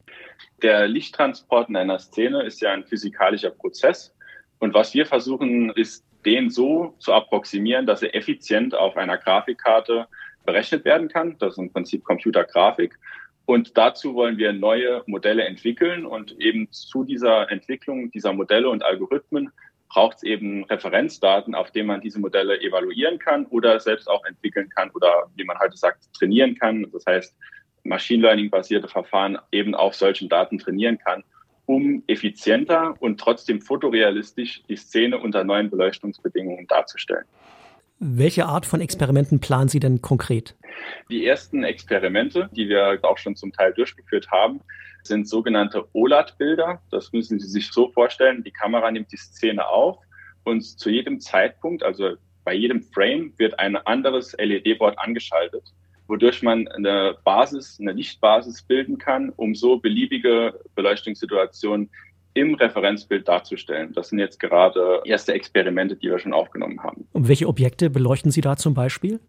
Der 0.62 0.88
Lichttransport 0.88 1.68
in 1.68 1.76
einer 1.76 2.00
Szene 2.00 2.44
ist 2.44 2.62
ja 2.62 2.72
ein 2.72 2.86
physikalischer 2.86 3.50
Prozess. 3.50 4.16
Und 4.60 4.74
was 4.74 4.94
wir 4.94 5.06
versuchen, 5.06 5.72
ist, 5.72 6.06
den 6.24 6.50
so 6.50 6.96
zu 7.00 7.14
approximieren, 7.14 7.86
dass 7.86 8.02
er 8.02 8.16
effizient 8.16 8.76
auf 8.76 8.96
einer 8.96 9.18
Grafikkarte 9.18 10.08
berechnet 10.52 10.84
werden 10.86 11.08
kann. 11.08 11.38
Das 11.40 11.54
ist 11.54 11.60
im 11.60 11.72
Prinzip 11.72 12.04
Computergrafik. 12.04 12.98
Und 13.46 13.78
dazu 13.78 14.14
wollen 14.16 14.38
wir 14.38 14.54
neue 14.54 15.04
Modelle 15.08 15.44
entwickeln 15.46 16.06
und 16.06 16.40
eben 16.40 16.72
zu 16.72 17.04
dieser 17.04 17.50
Entwicklung 17.50 18.12
dieser 18.12 18.34
Modelle 18.34 18.70
und 18.70 18.84
Algorithmen 18.84 19.50
braucht 19.90 20.18
es 20.18 20.24
eben 20.24 20.64
Referenzdaten, 20.66 21.54
auf 21.56 21.72
denen 21.72 21.88
man 21.88 22.02
diese 22.02 22.20
Modelle 22.20 22.62
evaluieren 22.62 23.20
kann 23.20 23.46
oder 23.48 23.80
selbst 23.80 24.10
auch 24.10 24.24
entwickeln 24.26 24.70
kann 24.70 24.90
oder 24.92 25.30
wie 25.36 25.44
man 25.44 25.60
heute 25.60 25.76
sagt, 25.76 26.14
trainieren 26.14 26.56
kann. 26.56 26.88
Das 26.94 27.06
heißt, 27.06 27.36
Machine 27.84 28.22
Learning-basierte 28.22 28.88
Verfahren 28.88 29.38
eben 29.52 29.74
auf 29.76 29.96
solchen 29.96 30.30
Daten 30.30 30.60
trainieren 30.60 30.98
kann, 30.98 31.24
um 31.66 32.04
effizienter 32.08 32.96
und 33.00 33.20
trotzdem 33.20 33.60
fotorealistisch 33.60 34.64
die 34.70 34.78
Szene 34.78 35.18
unter 35.18 35.44
neuen 35.44 35.70
Beleuchtungsbedingungen 35.70 36.68
darzustellen. 36.68 37.26
Welche 38.04 38.48
Art 38.48 38.66
von 38.66 38.82
Experimenten 38.82 39.40
planen 39.40 39.70
Sie 39.70 39.80
denn 39.80 40.02
konkret? 40.02 40.56
Die 41.12 41.24
ersten 41.24 41.64
Experimente, 41.64 42.50
die 42.52 42.68
wir 42.68 42.98
auch 43.04 43.20
schon 43.20 43.36
zum 43.36 43.54
Teil 43.54 43.74
durchgeführt 43.74 44.32
haben, 44.32 44.60
sind 45.04 45.30
sogenannte 45.30 45.88
OLAD-Bilder. 45.94 46.82
Das 46.90 47.14
müssen 47.14 47.40
Sie 47.40 47.48
sich 47.48 47.72
so 47.72 47.92
vorstellen. 47.92 48.44
Die 48.44 48.50
Kamera 48.50 48.90
nimmt 48.90 49.12
die 49.12 49.18
Szene 49.18 49.68
auf 49.68 50.00
und 50.46 50.64
zu 50.64 50.90
jedem 50.90 51.20
Zeitpunkt, 51.20 51.84
also 51.84 52.16
bei 52.44 52.56
jedem 52.56 52.82
Frame, 52.82 53.34
wird 53.38 53.60
ein 53.60 53.76
anderes 53.76 54.36
LED-Board 54.36 54.98
angeschaltet, 54.98 55.72
wodurch 56.08 56.42
man 56.42 56.68
eine 56.70 57.18
Basis, 57.24 57.78
eine 57.80 57.92
Lichtbasis 57.92 58.64
bilden 58.64 58.98
kann, 58.98 59.30
um 59.36 59.54
so 59.54 59.78
beliebige 59.78 60.60
Beleuchtungssituationen 60.74 61.92
im 62.34 62.56
Referenzbild 62.56 63.28
darzustellen. 63.28 63.94
Das 63.94 64.10
sind 64.10 64.20
jetzt 64.20 64.40
gerade 64.40 65.02
erste 65.06 65.34
Experimente, 65.34 65.96
die 65.96 66.10
wir 66.10 66.20
schon 66.20 66.34
aufgenommen 66.34 66.82
haben. 66.82 67.08
Und 67.12 67.28
welche 67.28 67.48
Objekte 67.48 67.90
beleuchten 67.90 68.32
Sie 68.32 68.42
da 68.42 68.56
zum 68.56 68.74
Beispiel? 68.74 69.20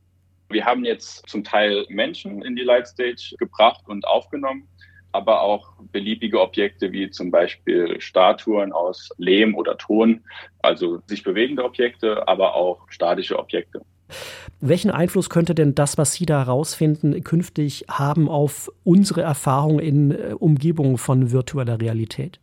Wir 0.50 0.64
haben 0.64 0.84
jetzt 0.84 1.28
zum 1.28 1.44
Teil 1.44 1.86
Menschen 1.88 2.42
in 2.42 2.54
die 2.54 2.62
Lightstage 2.62 3.36
gebracht 3.38 3.82
und 3.86 4.06
aufgenommen, 4.06 4.68
aber 5.12 5.40
auch 5.40 5.72
beliebige 5.92 6.40
Objekte 6.40 6.92
wie 6.92 7.10
zum 7.10 7.30
Beispiel 7.30 8.00
Statuen 8.00 8.72
aus 8.72 9.10
Lehm 9.18 9.54
oder 9.54 9.76
Ton, 9.78 10.20
also 10.60 11.00
sich 11.06 11.22
bewegende 11.22 11.64
Objekte, 11.64 12.26
aber 12.28 12.54
auch 12.54 12.80
statische 12.88 13.38
Objekte. 13.38 13.82
Welchen 14.60 14.90
Einfluss 14.90 15.30
könnte 15.30 15.54
denn 15.54 15.74
das, 15.74 15.98
was 15.98 16.14
Sie 16.14 16.26
da 16.26 16.44
herausfinden, 16.44 17.24
künftig 17.24 17.86
haben 17.88 18.28
auf 18.28 18.70
unsere 18.84 19.22
Erfahrung 19.22 19.80
in 19.80 20.10
äh, 20.10 20.34
Umgebungen 20.38 20.98
von 20.98 21.32
virtueller 21.32 21.80
Realität? 21.80 22.38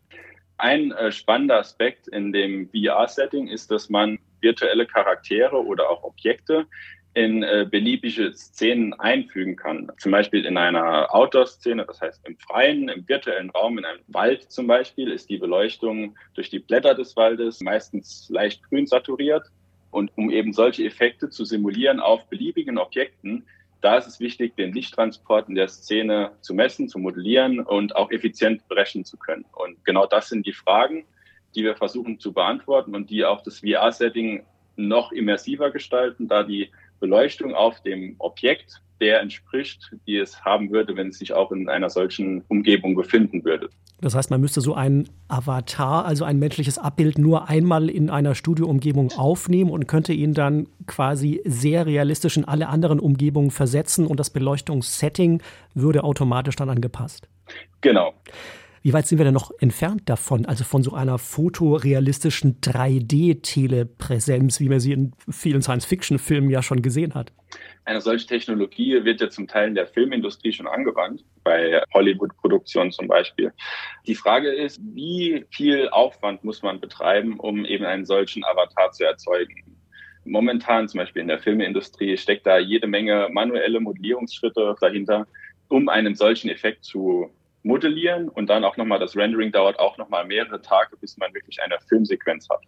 Ein 0.60 0.92
äh, 0.92 1.12
spannender 1.12 1.58
Aspekt 1.58 2.10
in 2.10 2.34
dem 2.34 2.70
VR-Setting 2.70 3.48
ist, 3.48 3.72
dass 3.72 3.90
man 3.90 4.20
virtuelle 4.42 4.86
Charaktere 4.86 5.56
oder 5.56 5.90
auch 5.90 6.04
Objekte 6.04 6.68
in 7.14 7.44
äh, 7.44 7.66
beliebige 7.70 8.34
Szenen 8.34 8.94
einfügen 8.94 9.56
kann. 9.56 9.90
Zum 9.98 10.12
Beispiel 10.12 10.46
in 10.46 10.58
einer 10.58 11.14
Outdoor-Szene, 11.16 11.86
das 11.86 12.02
heißt 12.02 12.28
im 12.28 12.38
Freien, 12.38 12.90
im 12.90 13.08
virtuellen 13.08 13.50
Raum, 13.52 13.78
in 13.78 13.86
einem 13.86 14.02
Wald 14.08 14.52
zum 14.52 14.68
Beispiel, 14.68 15.10
ist 15.12 15.30
die 15.30 15.38
Beleuchtung 15.38 16.18
durch 16.34 16.50
die 16.50 16.60
Blätter 16.60 16.94
des 16.94 17.16
Waldes 17.16 17.62
meistens 17.62 18.28
leicht 18.30 18.62
grün 18.64 18.86
saturiert. 18.86 19.48
Und 19.92 20.12
um 20.18 20.30
eben 20.30 20.52
solche 20.52 20.84
Effekte 20.84 21.30
zu 21.30 21.46
simulieren 21.46 22.00
auf 22.00 22.28
beliebigen 22.30 22.78
Objekten, 22.78 23.48
da 23.82 23.98
ist 23.98 24.08
es 24.08 24.20
wichtig, 24.20 24.56
den 24.56 24.74
Lichttransport 24.74 25.48
in 25.50 25.56
der 25.56 25.68
Szene 25.68 26.32
zu 26.42 26.54
messen, 26.54 26.90
zu 26.90 27.00
modellieren 27.00 27.60
und 27.62 27.96
auch 27.96 28.12
effizient 28.12 28.68
berechnen 28.68 29.06
zu 29.06 29.18
können. 29.18 29.46
Und 29.54 29.84
genau 29.86 30.06
das 30.06 30.30
sind 30.30 30.46
die 30.46 30.54
Fragen, 30.54 31.06
die 31.56 31.64
wir 31.64 31.76
versuchen 31.76 32.20
zu 32.20 32.34
beantworten 32.34 32.96
und 32.96 33.10
die 33.10 33.26
auch 33.26 33.42
das 33.42 33.60
VR-Setting 33.60 34.44
noch 34.76 35.12
immersiver 35.12 35.72
gestalten, 35.72 36.28
da 36.28 36.44
die 36.44 36.72
Beleuchtung 37.00 37.56
auf 37.56 37.82
dem 37.82 38.16
Objekt 38.20 38.82
der 39.00 39.22
entspricht, 39.22 39.96
die 40.08 40.18
es 40.18 40.44
haben 40.44 40.72
würde, 40.72 40.96
wenn 40.96 41.10
es 41.10 41.20
sich 41.20 41.34
auch 41.34 41.52
in 41.52 41.70
einer 41.70 41.90
solchen 41.90 42.44
Umgebung 42.48 42.96
befinden 42.96 43.44
würde. 43.44 43.70
Das 44.02 44.16
heißt, 44.16 44.32
man 44.32 44.40
müsste 44.40 44.62
so 44.62 44.74
ein 44.74 45.10
Avatar, 45.28 46.06
also 46.06 46.24
ein 46.24 46.40
menschliches 46.40 46.78
Abbild, 46.78 47.18
nur 47.18 47.50
einmal 47.50 47.90
in 47.90 48.10
einer 48.10 48.34
Studioumgebung 48.34 49.12
aufnehmen 49.12 49.72
und 49.72 49.88
könnte 49.88 50.14
ihn 50.14 50.34
dann 50.34 50.68
quasi 50.88 51.42
sehr 51.44 51.86
realistisch 51.86 52.38
in 52.38 52.46
alle 52.46 52.70
anderen 52.70 53.00
Umgebungen 53.00 53.52
versetzen 53.52 54.08
und 54.08 54.20
das 54.20 54.30
Beleuchtungssetting 54.30 55.42
würde 55.74 56.04
automatisch 56.04 56.56
dann 56.56 56.70
angepasst. 56.70 57.28
Genau. 57.82 58.14
Wie 58.82 58.94
weit 58.94 59.08
sind 59.08 59.18
wir 59.18 59.26
denn 59.26 59.34
noch 59.34 59.52
entfernt 59.60 60.04
davon, 60.10 60.46
also 60.46 60.64
von 60.64 60.84
so 60.84 60.94
einer 60.94 61.18
fotorealistischen 61.18 62.62
3D-Telepräsenz, 62.62 64.60
wie 64.60 64.70
man 64.70 64.80
sie 64.80 64.94
in 64.94 65.14
vielen 65.30 65.62
Science-Fiction-Filmen 65.62 66.50
ja 66.50 66.64
schon 66.64 66.82
gesehen 66.82 67.14
hat? 67.14 67.34
Eine 67.86 68.02
solche 68.02 68.28
Technologie 68.28 69.04
wird 69.04 69.20
ja 69.20 69.30
zum 69.30 69.48
Teil 69.48 69.70
in 69.70 69.76
der 69.76 69.88
Filmindustrie 69.88 70.54
schon 70.54 70.68
angewandt, 70.68 71.26
bei 71.44 71.82
Hollywood-Produktionen 71.94 72.92
zum 72.92 73.08
Beispiel. 73.08 73.52
Die 74.06 74.16
Frage 74.16 74.50
ist, 74.50 74.80
wie 74.94 75.46
viel 75.50 75.90
Aufwand 75.90 76.44
muss 76.44 76.62
man 76.62 76.80
betreiben, 76.80 77.40
um 77.40 77.66
eben 77.66 77.86
einen 77.86 78.06
solchen 78.06 78.46
Avatar 78.46 78.92
zu 78.92 79.04
erzeugen? 79.06 79.56
Momentan, 80.26 80.88
zum 80.88 81.00
Beispiel 81.00 81.24
in 81.24 81.28
der 81.28 81.40
Filmindustrie, 81.40 82.16
steckt 82.18 82.46
da 82.46 82.60
jede 82.60 82.88
Menge 82.88 83.30
manuelle 83.32 83.80
Modellierungsschritte 83.80 84.76
dahinter, 84.80 85.26
um 85.70 85.90
einen 85.90 86.16
solchen 86.16 86.50
Effekt 86.50 86.86
zu 86.86 87.32
modellieren 87.64 88.30
und 88.30 88.50
dann 88.50 88.64
auch 88.64 88.78
nochmal 88.78 89.00
das 89.00 89.16
Rendering 89.16 89.52
dauert 89.52 89.80
auch 89.80 89.98
nochmal 89.98 90.26
mehrere 90.26 90.62
Tage, 90.62 90.96
bis 90.98 91.18
man 91.18 91.34
wirklich 91.34 91.62
eine 91.62 91.78
Filmsequenz 91.88 92.48
hat. 92.50 92.62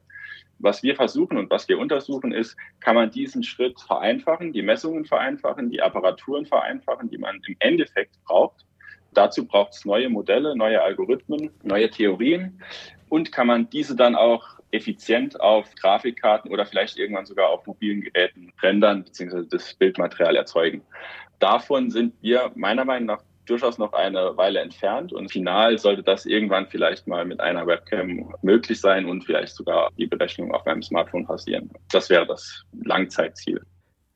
Was 0.59 0.83
wir 0.83 0.95
versuchen 0.95 1.37
und 1.37 1.49
was 1.49 1.67
wir 1.67 1.79
untersuchen 1.79 2.31
ist, 2.31 2.55
kann 2.81 2.95
man 2.95 3.09
diesen 3.09 3.43
Schritt 3.43 3.79
vereinfachen, 3.81 4.53
die 4.53 4.61
Messungen 4.61 5.05
vereinfachen, 5.05 5.71
die 5.71 5.81
Apparaturen 5.81 6.45
vereinfachen, 6.45 7.09
die 7.09 7.17
man 7.17 7.41
im 7.47 7.55
Endeffekt 7.59 8.15
braucht. 8.25 8.65
Dazu 9.13 9.45
braucht 9.45 9.73
es 9.73 9.85
neue 9.85 10.09
Modelle, 10.09 10.55
neue 10.55 10.81
Algorithmen, 10.81 11.49
neue 11.63 11.89
Theorien 11.89 12.61
und 13.09 13.31
kann 13.31 13.47
man 13.47 13.69
diese 13.69 13.95
dann 13.95 14.15
auch 14.15 14.59
effizient 14.71 15.39
auf 15.41 15.73
Grafikkarten 15.75 16.51
oder 16.51 16.65
vielleicht 16.65 16.97
irgendwann 16.97 17.25
sogar 17.25 17.49
auf 17.49 17.65
mobilen 17.65 18.01
Geräten 18.01 18.53
rendern 18.61 19.03
bzw. 19.03 19.43
das 19.49 19.73
Bildmaterial 19.73 20.35
erzeugen. 20.35 20.83
Davon 21.39 21.89
sind 21.89 22.13
wir 22.21 22.51
meiner 22.55 22.85
Meinung 22.85 23.07
nach 23.07 23.23
durchaus 23.51 23.77
noch 23.77 23.93
eine 23.93 24.35
Weile 24.37 24.61
entfernt 24.61 25.13
und 25.13 25.31
final 25.31 25.77
sollte 25.77 26.03
das 26.03 26.25
irgendwann 26.25 26.67
vielleicht 26.67 27.05
mal 27.07 27.25
mit 27.25 27.39
einer 27.39 27.67
Webcam 27.67 28.33
möglich 28.41 28.79
sein 28.79 29.05
und 29.05 29.23
vielleicht 29.23 29.55
sogar 29.55 29.89
die 29.97 30.07
Berechnung 30.07 30.53
auf 30.53 30.65
einem 30.65 30.81
Smartphone 30.81 31.25
passieren. 31.25 31.69
Das 31.91 32.09
wäre 32.09 32.25
das 32.25 32.63
Langzeitziel. 32.83 33.61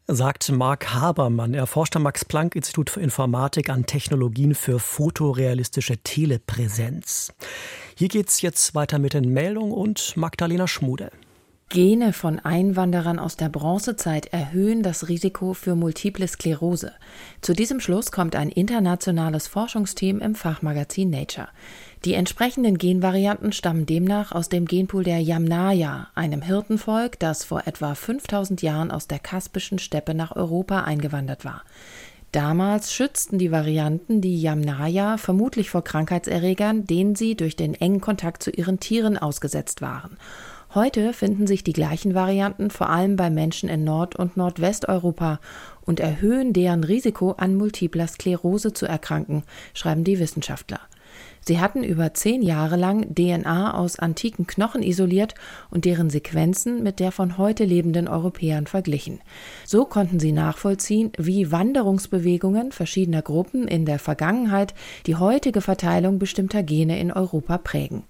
Sagt 0.08 0.52
Marc 0.52 0.94
Habermann. 0.94 1.56
Er 1.56 1.66
forscht 1.66 1.96
am 1.96 2.04
Max-Planck-Institut 2.04 2.92
für 2.92 3.02
Informatik 3.02 3.70
an 3.70 3.88
Technologien 3.88 4.54
für 4.54 4.80
fotorealistische 4.80 5.98
Telepräsenz. 5.98 7.34
Hier 7.98 8.08
geht's 8.08 8.42
jetzt 8.42 8.76
weiter 8.76 9.00
mit 9.00 9.14
den 9.14 9.34
Meldungen 9.34 9.72
und 9.72 10.16
Magdalena 10.16 10.68
Schmude. 10.68 11.10
Gene 11.70 12.14
von 12.14 12.40
Einwanderern 12.40 13.18
aus 13.18 13.38
der 13.38 13.50
Bronzezeit 13.50 14.28
erhöhen 14.28 14.84
das 14.84 15.10
Risiko 15.10 15.54
für 15.54 15.76
multiple 15.76 16.28
Sklerose. 16.28 16.94
Zu 17.42 17.54
diesem 17.54 17.80
Schluss 17.80 18.12
kommt 18.12 18.36
ein 18.36 18.50
internationales 18.50 19.48
Forschungsteam 19.48 20.20
im 20.20 20.36
Fachmagazin 20.36 21.10
Nature. 21.10 21.48
Die 22.06 22.14
entsprechenden 22.14 22.78
Genvarianten 22.78 23.52
stammen 23.52 23.88
demnach 23.88 24.32
aus 24.32 24.48
dem 24.48 24.66
Genpool 24.66 25.04
der 25.04 25.20
Yamnaya, 25.20 26.08
einem 26.14 26.44
Hirtenvolk, 26.44 27.20
das 27.20 27.44
vor 27.44 27.64
etwa 27.66 27.96
5000 27.96 28.62
Jahren 28.62 28.92
aus 28.92 29.08
der 29.08 29.20
kaspischen 29.20 29.80
Steppe 29.80 30.14
nach 30.14 30.36
Europa 30.36 30.82
eingewandert 30.82 31.46
war. 31.46 31.64
Damals 32.32 32.94
schützten 32.94 33.40
die 33.40 33.52
Varianten 33.52 34.22
die 34.22 34.40
Yamnaya 34.40 35.18
vermutlich 35.18 35.72
vor 35.72 35.84
Krankheitserregern, 35.84 36.86
denen 36.86 37.16
sie 37.16 37.36
durch 37.36 37.56
den 37.56 37.74
engen 37.74 38.02
Kontakt 38.02 38.44
zu 38.44 38.52
ihren 38.52 38.80
Tieren 38.80 39.18
ausgesetzt 39.18 39.82
waren. 39.82 40.18
Heute 40.76 41.14
finden 41.14 41.48
sich 41.48 41.64
die 41.64 41.72
gleichen 41.72 42.16
Varianten 42.16 42.70
vor 42.70 42.90
allem 42.90 43.16
bei 43.16 43.30
Menschen 43.30 43.70
in 43.70 43.86
Nord- 43.86 44.18
und 44.18 44.36
Nordwesteuropa 44.36 45.40
und 45.86 46.02
erhöhen 46.02 46.52
deren 46.52 46.84
Risiko, 46.84 47.32
an 47.32 47.56
multipler 47.56 48.08
Sklerose 48.08 48.74
zu 48.74 48.86
erkranken, 48.86 49.44
schreiben 49.74 50.04
die 50.04 50.20
Wissenschaftler. 50.20 50.82
Sie 51.40 51.62
hatten 51.62 51.82
über 51.82 52.14
zehn 52.14 52.42
Jahre 52.42 52.76
lang 52.76 53.16
DNA 53.16 53.74
aus 53.74 54.00
antiken 54.00 54.48
Knochen 54.48 54.84
isoliert 54.84 55.34
und 55.70 55.86
deren 55.86 56.10
Sequenzen 56.10 56.84
mit 56.84 57.00
der 57.00 57.14
von 57.14 57.38
heute 57.38 57.64
lebenden 57.64 58.10
Europäern 58.10 58.68
verglichen. 58.68 59.22
So 59.66 59.86
konnten 59.86 60.20
sie 60.20 60.34
nachvollziehen, 60.34 61.14
wie 61.18 61.54
Wanderungsbewegungen 61.54 62.74
verschiedener 62.74 63.22
Gruppen 63.22 63.70
in 63.70 63.86
der 63.86 64.00
Vergangenheit 64.00 64.74
die 65.06 65.16
heutige 65.16 65.62
Verteilung 65.62 66.20
bestimmter 66.20 66.64
Gene 66.64 67.00
in 67.00 67.14
Europa 67.14 67.60
prägen. 67.60 68.04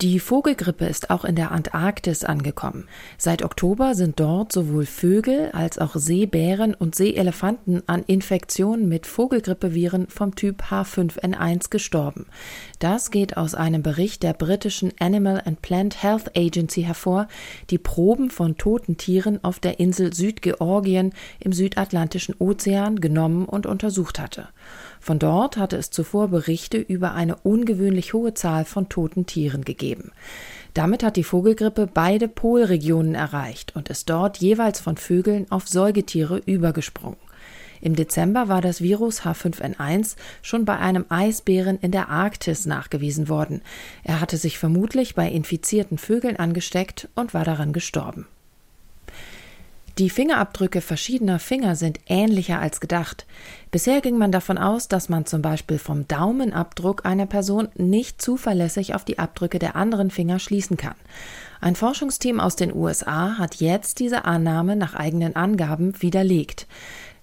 Die 0.00 0.18
Vogelgrippe 0.18 0.86
ist 0.86 1.10
auch 1.10 1.24
in 1.24 1.36
der 1.36 1.52
Antarktis 1.52 2.24
angekommen. 2.24 2.88
Seit 3.16 3.44
Oktober 3.44 3.94
sind 3.94 4.18
dort 4.18 4.50
sowohl 4.50 4.86
Vögel 4.86 5.50
als 5.52 5.78
auch 5.78 5.94
Seebären 5.94 6.74
und 6.74 6.96
Seeelefanten 6.96 7.80
an 7.86 8.02
Infektionen 8.02 8.88
mit 8.88 9.06
Vogelgrippeviren 9.06 10.08
vom 10.08 10.34
Typ 10.34 10.64
H5N1 10.64 11.70
gestorben. 11.70 12.26
Das 12.80 13.12
geht 13.12 13.36
aus 13.36 13.54
einem 13.54 13.84
Bericht 13.84 14.24
der 14.24 14.32
britischen 14.32 14.92
Animal 14.98 15.40
and 15.44 15.62
Plant 15.62 16.02
Health 16.02 16.36
Agency 16.36 16.82
hervor, 16.82 17.28
die 17.70 17.78
Proben 17.78 18.30
von 18.30 18.58
toten 18.58 18.96
Tieren 18.96 19.42
auf 19.44 19.60
der 19.60 19.78
Insel 19.78 20.12
Südgeorgien 20.12 21.12
im 21.38 21.52
südatlantischen 21.52 22.34
Ozean 22.40 23.00
genommen 23.00 23.44
und 23.46 23.64
untersucht 23.64 24.18
hatte. 24.18 24.48
Von 25.04 25.18
dort 25.18 25.58
hatte 25.58 25.76
es 25.76 25.90
zuvor 25.90 26.28
Berichte 26.28 26.78
über 26.78 27.12
eine 27.12 27.36
ungewöhnlich 27.36 28.14
hohe 28.14 28.32
Zahl 28.32 28.64
von 28.64 28.88
toten 28.88 29.26
Tieren 29.26 29.62
gegeben. 29.62 30.12
Damit 30.72 31.02
hat 31.02 31.16
die 31.16 31.24
Vogelgrippe 31.24 31.86
beide 31.92 32.26
Polregionen 32.26 33.14
erreicht 33.14 33.76
und 33.76 33.90
ist 33.90 34.08
dort 34.08 34.38
jeweils 34.38 34.80
von 34.80 34.96
Vögeln 34.96 35.44
auf 35.50 35.68
Säugetiere 35.68 36.38
übergesprungen. 36.46 37.18
Im 37.82 37.96
Dezember 37.96 38.48
war 38.48 38.62
das 38.62 38.80
Virus 38.80 39.26
H5N1 39.26 40.16
schon 40.40 40.64
bei 40.64 40.78
einem 40.78 41.04
Eisbären 41.10 41.78
in 41.80 41.90
der 41.90 42.08
Arktis 42.08 42.64
nachgewiesen 42.64 43.28
worden. 43.28 43.60
Er 44.04 44.22
hatte 44.22 44.38
sich 44.38 44.58
vermutlich 44.58 45.14
bei 45.14 45.28
infizierten 45.28 45.98
Vögeln 45.98 46.38
angesteckt 46.38 47.10
und 47.14 47.34
war 47.34 47.44
daran 47.44 47.74
gestorben. 47.74 48.26
Die 49.98 50.10
Fingerabdrücke 50.10 50.80
verschiedener 50.80 51.38
Finger 51.38 51.76
sind 51.76 52.00
ähnlicher 52.08 52.58
als 52.58 52.80
gedacht. 52.80 53.26
Bisher 53.70 54.00
ging 54.00 54.18
man 54.18 54.32
davon 54.32 54.58
aus, 54.58 54.88
dass 54.88 55.08
man 55.08 55.24
zum 55.24 55.40
Beispiel 55.40 55.78
vom 55.78 56.08
Daumenabdruck 56.08 57.06
einer 57.06 57.26
Person 57.26 57.68
nicht 57.76 58.20
zuverlässig 58.20 58.96
auf 58.96 59.04
die 59.04 59.20
Abdrücke 59.20 59.60
der 59.60 59.76
anderen 59.76 60.10
Finger 60.10 60.40
schließen 60.40 60.76
kann. 60.76 60.96
Ein 61.60 61.76
Forschungsteam 61.76 62.40
aus 62.40 62.56
den 62.56 62.74
USA 62.74 63.38
hat 63.38 63.56
jetzt 63.56 64.00
diese 64.00 64.24
Annahme 64.24 64.74
nach 64.74 64.94
eigenen 64.94 65.36
Angaben 65.36 65.94
widerlegt. 66.02 66.66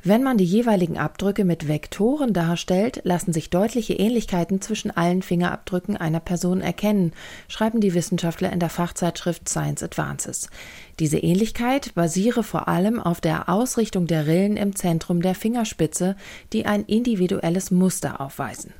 Wenn 0.03 0.23
man 0.23 0.37
die 0.39 0.45
jeweiligen 0.45 0.97
Abdrücke 0.97 1.45
mit 1.45 1.67
Vektoren 1.67 2.33
darstellt, 2.33 3.01
lassen 3.03 3.33
sich 3.33 3.51
deutliche 3.51 3.93
Ähnlichkeiten 3.93 4.59
zwischen 4.59 4.89
allen 4.89 5.21
Fingerabdrücken 5.21 5.95
einer 5.95 6.19
Person 6.19 6.61
erkennen, 6.61 7.13
schreiben 7.47 7.81
die 7.81 7.93
Wissenschaftler 7.93 8.51
in 8.51 8.59
der 8.59 8.69
Fachzeitschrift 8.69 9.47
Science 9.47 9.83
Advances. 9.83 10.49
Diese 10.97 11.19
Ähnlichkeit 11.19 11.93
basiere 11.93 12.41
vor 12.41 12.67
allem 12.67 12.99
auf 12.99 13.21
der 13.21 13.47
Ausrichtung 13.47 14.07
der 14.07 14.25
Rillen 14.25 14.57
im 14.57 14.75
Zentrum 14.75 15.21
der 15.21 15.35
Fingerspitze, 15.35 16.15
die 16.51 16.65
ein 16.65 16.83
individuelles 16.85 17.69
Muster 17.69 18.19
aufweisen. 18.21 18.73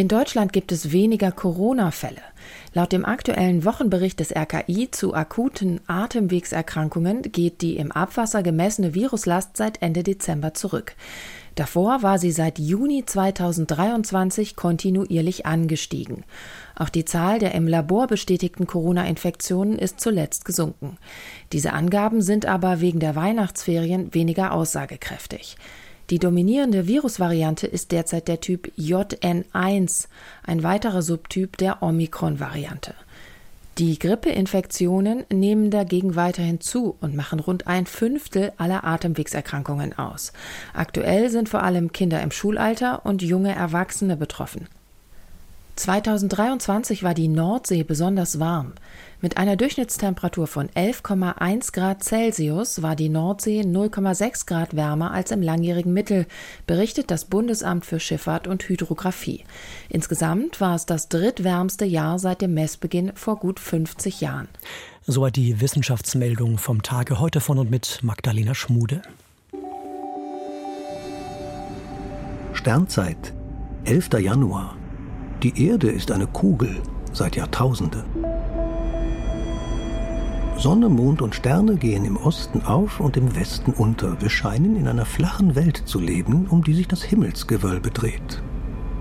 In 0.00 0.08
Deutschland 0.08 0.54
gibt 0.54 0.72
es 0.72 0.92
weniger 0.92 1.30
Corona-Fälle. 1.30 2.22
Laut 2.72 2.90
dem 2.90 3.04
aktuellen 3.04 3.66
Wochenbericht 3.66 4.18
des 4.18 4.34
RKI 4.34 4.90
zu 4.90 5.12
akuten 5.12 5.82
Atemwegserkrankungen 5.88 7.20
geht 7.20 7.60
die 7.60 7.76
im 7.76 7.92
Abwasser 7.92 8.42
gemessene 8.42 8.94
Viruslast 8.94 9.58
seit 9.58 9.82
Ende 9.82 10.02
Dezember 10.02 10.54
zurück. 10.54 10.96
Davor 11.54 12.02
war 12.02 12.18
sie 12.18 12.32
seit 12.32 12.58
Juni 12.58 13.04
2023 13.04 14.56
kontinuierlich 14.56 15.44
angestiegen. 15.44 16.24
Auch 16.74 16.88
die 16.88 17.04
Zahl 17.04 17.38
der 17.38 17.54
im 17.54 17.68
Labor 17.68 18.06
bestätigten 18.06 18.66
Corona-Infektionen 18.66 19.78
ist 19.78 20.00
zuletzt 20.00 20.46
gesunken. 20.46 20.96
Diese 21.52 21.74
Angaben 21.74 22.22
sind 22.22 22.46
aber 22.46 22.80
wegen 22.80 23.00
der 23.00 23.16
Weihnachtsferien 23.16 24.14
weniger 24.14 24.54
aussagekräftig. 24.54 25.56
Die 26.10 26.18
dominierende 26.18 26.88
Virusvariante 26.88 27.68
ist 27.68 27.92
derzeit 27.92 28.26
der 28.26 28.40
Typ 28.40 28.72
JN1, 28.76 30.08
ein 30.44 30.62
weiterer 30.64 31.02
Subtyp 31.02 31.56
der 31.56 31.84
Omikron-Variante. 31.84 32.94
Die 33.78 33.96
Grippeinfektionen 33.96 35.24
nehmen 35.32 35.70
dagegen 35.70 36.16
weiterhin 36.16 36.60
zu 36.60 36.96
und 37.00 37.14
machen 37.14 37.38
rund 37.38 37.68
ein 37.68 37.86
Fünftel 37.86 38.52
aller 38.58 38.82
Atemwegserkrankungen 38.82 39.96
aus. 39.96 40.32
Aktuell 40.74 41.30
sind 41.30 41.48
vor 41.48 41.62
allem 41.62 41.92
Kinder 41.92 42.20
im 42.20 42.32
Schulalter 42.32 43.06
und 43.06 43.22
junge 43.22 43.54
Erwachsene 43.54 44.16
betroffen. 44.16 44.66
2023 45.80 47.02
war 47.02 47.14
die 47.14 47.28
Nordsee 47.28 47.84
besonders 47.84 48.38
warm. 48.38 48.74
Mit 49.22 49.38
einer 49.38 49.56
Durchschnittstemperatur 49.56 50.46
von 50.46 50.68
11,1 50.68 51.72
Grad 51.72 52.04
Celsius 52.04 52.82
war 52.82 52.96
die 52.96 53.08
Nordsee 53.08 53.62
0,6 53.62 54.46
Grad 54.46 54.76
wärmer 54.76 55.12
als 55.12 55.30
im 55.30 55.40
langjährigen 55.40 55.94
Mittel, 55.94 56.26
berichtet 56.66 57.10
das 57.10 57.24
Bundesamt 57.24 57.86
für 57.86 57.98
Schifffahrt 57.98 58.46
und 58.46 58.68
Hydrographie. 58.68 59.44
Insgesamt 59.88 60.60
war 60.60 60.74
es 60.74 60.84
das 60.84 61.08
drittwärmste 61.08 61.86
Jahr 61.86 62.18
seit 62.18 62.42
dem 62.42 62.52
Messbeginn 62.52 63.12
vor 63.14 63.38
gut 63.38 63.58
50 63.58 64.20
Jahren. 64.20 64.48
Soweit 65.06 65.36
die 65.36 65.62
Wissenschaftsmeldung 65.62 66.58
vom 66.58 66.82
Tage 66.82 67.20
heute 67.20 67.40
von 67.40 67.58
und 67.58 67.70
mit 67.70 68.00
Magdalena 68.02 68.54
Schmude. 68.54 69.00
Sternzeit, 72.52 73.32
11. 73.86 74.10
Januar. 74.20 74.76
Die 75.42 75.68
Erde 75.68 75.90
ist 75.90 76.10
eine 76.10 76.26
Kugel 76.26 76.82
seit 77.14 77.34
Jahrtausenden. 77.34 78.04
Sonne, 80.58 80.90
Mond 80.90 81.22
und 81.22 81.34
Sterne 81.34 81.76
gehen 81.76 82.04
im 82.04 82.18
Osten 82.18 82.60
auf 82.60 83.00
und 83.00 83.16
im 83.16 83.34
Westen 83.34 83.72
unter. 83.72 84.20
Wir 84.20 84.28
scheinen 84.28 84.76
in 84.76 84.86
einer 84.86 85.06
flachen 85.06 85.54
Welt 85.54 85.78
zu 85.86 85.98
leben, 85.98 86.46
um 86.46 86.62
die 86.62 86.74
sich 86.74 86.88
das 86.88 87.02
Himmelsgewölbe 87.02 87.90
dreht. 87.90 88.42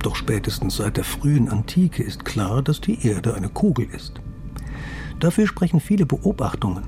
Doch 0.01 0.15
spätestens 0.15 0.77
seit 0.77 0.95
der 0.95 1.03
frühen 1.03 1.49
Antike 1.49 2.03
ist 2.03 2.23
klar, 2.23 2.61
dass 2.61 2.79
die 2.79 3.05
Erde 3.05 3.33
eine 3.33 3.49
Kugel 3.49 3.89
ist. 3.93 4.13
Dafür 5.19 5.45
sprechen 5.45 5.81
viele 5.81 6.05
Beobachtungen. 6.05 6.85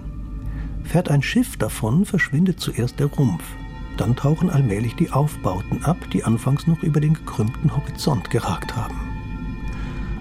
Fährt 0.86 1.12
ein 1.12 1.22
Schiff 1.22 1.58
davon, 1.58 2.06
verschwindet 2.06 2.62
zuerst 2.62 3.02
der 3.02 3.08
Rumpf. 3.08 3.44
Dann 3.98 4.16
tauchen 4.16 4.50
allmählich 4.50 4.96
die 4.96 5.12
Aufbauten 5.12 5.84
ab, 5.84 5.98
die 6.14 6.24
anfangs 6.24 6.68
noch 6.68 6.82
über 6.84 7.02
den 7.02 7.16
gekrümmten 7.16 7.76
Horizont 7.76 8.30
geragt 8.30 8.78
haben. 8.78 9.11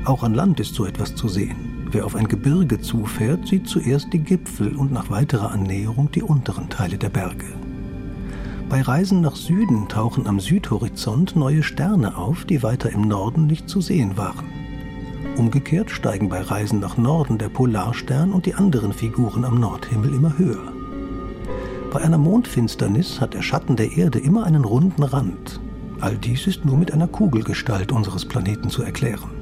Auch 0.04 0.22
an 0.22 0.34
Land 0.34 0.60
ist 0.60 0.74
so 0.74 0.86
etwas 0.86 1.14
zu 1.14 1.28
sehen. 1.28 1.86
Wer 1.90 2.06
auf 2.06 2.16
ein 2.16 2.28
Gebirge 2.28 2.80
zufährt, 2.80 3.46
sieht 3.46 3.68
zuerst 3.68 4.12
die 4.12 4.20
Gipfel 4.20 4.74
und 4.76 4.92
nach 4.92 5.10
weiterer 5.10 5.50
Annäherung 5.50 6.10
die 6.10 6.22
unteren 6.22 6.70
Teile 6.70 6.96
der 6.96 7.10
Berge. 7.10 7.46
Bei 8.68 8.80
Reisen 8.80 9.20
nach 9.20 9.36
Süden 9.36 9.88
tauchen 9.88 10.26
am 10.26 10.38
Südhorizont 10.38 11.34
neue 11.36 11.62
Sterne 11.62 12.16
auf, 12.16 12.44
die 12.44 12.62
weiter 12.62 12.90
im 12.90 13.02
Norden 13.02 13.46
nicht 13.46 13.68
zu 13.68 13.80
sehen 13.80 14.16
waren. 14.16 14.46
Umgekehrt 15.36 15.90
steigen 15.90 16.28
bei 16.28 16.40
Reisen 16.40 16.80
nach 16.80 16.96
Norden 16.96 17.36
der 17.36 17.48
Polarstern 17.48 18.32
und 18.32 18.46
die 18.46 18.54
anderen 18.54 18.92
Figuren 18.92 19.44
am 19.44 19.58
Nordhimmel 19.58 20.14
immer 20.14 20.38
höher. 20.38 20.72
Bei 21.92 22.00
einer 22.00 22.18
Mondfinsternis 22.18 23.20
hat 23.20 23.34
der 23.34 23.42
Schatten 23.42 23.74
der 23.74 23.96
Erde 23.96 24.20
immer 24.20 24.44
einen 24.44 24.64
runden 24.64 25.02
Rand. 25.02 25.60
All 26.00 26.16
dies 26.16 26.46
ist 26.46 26.64
nur 26.64 26.76
mit 26.76 26.92
einer 26.92 27.08
Kugelgestalt 27.08 27.90
unseres 27.90 28.24
Planeten 28.24 28.70
zu 28.70 28.82
erklären. 28.82 29.39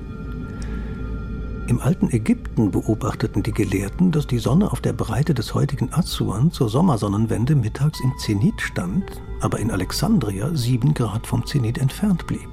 Im 1.68 1.80
alten 1.80 2.08
Ägypten 2.10 2.70
beobachteten 2.70 3.42
die 3.42 3.52
Gelehrten, 3.52 4.10
dass 4.10 4.26
die 4.26 4.38
Sonne 4.38 4.72
auf 4.72 4.80
der 4.80 4.94
Breite 4.94 5.34
des 5.34 5.52
heutigen 5.52 5.92
Assuan 5.92 6.50
zur 6.50 6.70
Sommersonnenwende 6.70 7.54
mittags 7.54 8.00
im 8.00 8.10
Zenit 8.16 8.58
stand, 8.62 9.04
aber 9.42 9.58
in 9.58 9.70
Alexandria 9.70 10.48
sieben 10.54 10.94
Grad 10.94 11.26
vom 11.26 11.44
Zenit 11.44 11.76
entfernt 11.76 12.26
blieb. 12.26 12.48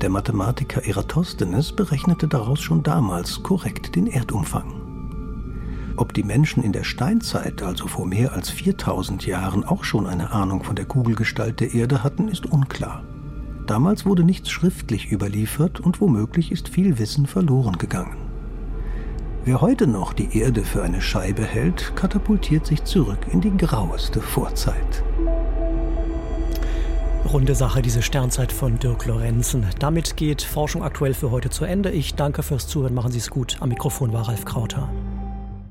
Der 0.00 0.10
Mathematiker 0.10 0.84
Eratosthenes 0.84 1.70
berechnete 1.70 2.26
daraus 2.26 2.60
schon 2.60 2.82
damals 2.82 3.40
korrekt 3.44 3.94
den 3.94 4.08
Erdumfang. 4.08 5.94
Ob 5.96 6.12
die 6.12 6.24
Menschen 6.24 6.64
in 6.64 6.72
der 6.72 6.84
Steinzeit, 6.84 7.62
also 7.62 7.86
vor 7.86 8.04
mehr 8.04 8.32
als 8.32 8.50
4000 8.50 9.26
Jahren, 9.26 9.62
auch 9.62 9.84
schon 9.84 10.08
eine 10.08 10.32
Ahnung 10.32 10.64
von 10.64 10.74
der 10.74 10.86
Kugelgestalt 10.86 11.60
der 11.60 11.72
Erde 11.72 12.02
hatten, 12.02 12.26
ist 12.26 12.46
unklar. 12.46 13.04
Damals 13.68 14.06
wurde 14.06 14.24
nichts 14.24 14.50
schriftlich 14.50 15.12
überliefert 15.12 15.78
und 15.78 16.00
womöglich 16.00 16.50
ist 16.50 16.70
viel 16.70 16.98
Wissen 16.98 17.26
verloren 17.26 17.76
gegangen. 17.76 18.16
Wer 19.44 19.60
heute 19.60 19.86
noch 19.86 20.14
die 20.14 20.38
Erde 20.38 20.64
für 20.64 20.82
eine 20.82 21.02
Scheibe 21.02 21.44
hält, 21.44 21.92
katapultiert 21.94 22.64
sich 22.64 22.84
zurück 22.84 23.18
in 23.30 23.42
die 23.42 23.54
graueste 23.54 24.22
Vorzeit. 24.22 25.04
Runde 27.30 27.54
Sache, 27.54 27.82
diese 27.82 28.00
Sternzeit 28.00 28.52
von 28.52 28.78
Dirk 28.78 29.04
Lorenzen. 29.04 29.66
Damit 29.78 30.16
geht 30.16 30.40
Forschung 30.40 30.82
aktuell 30.82 31.12
für 31.12 31.30
heute 31.30 31.50
zu 31.50 31.66
Ende. 31.66 31.90
Ich 31.90 32.14
danke 32.14 32.42
fürs 32.42 32.68
Zuhören. 32.68 32.94
Machen 32.94 33.12
Sie 33.12 33.18
es 33.18 33.28
gut. 33.28 33.58
Am 33.60 33.68
Mikrofon 33.68 34.14
war 34.14 34.28
Ralf 34.28 34.46
Krauter. 34.46 34.88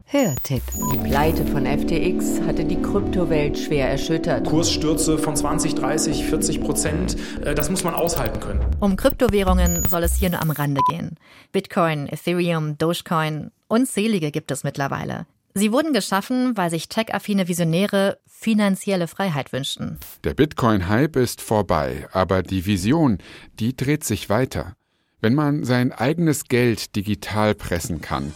Hörtipp. 0.09 0.63
Die 0.93 0.97
Pleite 0.99 1.45
von 1.45 1.65
FTX 1.65 2.39
hatte 2.47 2.63
die 2.63 2.81
Kryptowelt 2.81 3.57
schwer 3.59 3.89
erschüttert. 3.89 4.45
Kursstürze 4.45 5.17
von 5.17 5.35
20, 5.35 5.75
30, 5.75 6.23
40 6.23 6.61
Prozent, 6.61 7.17
äh, 7.43 7.53
das 7.53 7.69
muss 7.69 7.83
man 7.83 7.93
aushalten 7.93 8.39
können. 8.39 8.65
Um 8.79 8.95
Kryptowährungen 8.95 9.83
soll 9.83 10.03
es 10.03 10.15
hier 10.15 10.29
nur 10.29 10.41
am 10.41 10.51
Rande 10.51 10.79
gehen. 10.89 11.17
Bitcoin, 11.51 12.07
Ethereum, 12.07 12.77
Dogecoin, 12.77 13.51
unzählige 13.67 14.31
gibt 14.31 14.49
es 14.51 14.63
mittlerweile. 14.63 15.25
Sie 15.53 15.73
wurden 15.73 15.91
geschaffen, 15.91 16.55
weil 16.55 16.69
sich 16.69 16.87
tech-affine 16.87 17.49
Visionäre 17.49 18.17
finanzielle 18.25 19.09
Freiheit 19.09 19.51
wünschten. 19.51 19.99
Der 20.23 20.35
Bitcoin-Hype 20.35 21.17
ist 21.17 21.41
vorbei, 21.41 22.07
aber 22.13 22.43
die 22.43 22.65
Vision, 22.65 23.17
die 23.59 23.75
dreht 23.75 24.05
sich 24.05 24.29
weiter. 24.29 24.77
Wenn 25.19 25.35
man 25.35 25.65
sein 25.65 25.91
eigenes 25.91 26.45
Geld 26.45 26.95
digital 26.95 27.55
pressen 27.55 27.99
kann, 27.99 28.31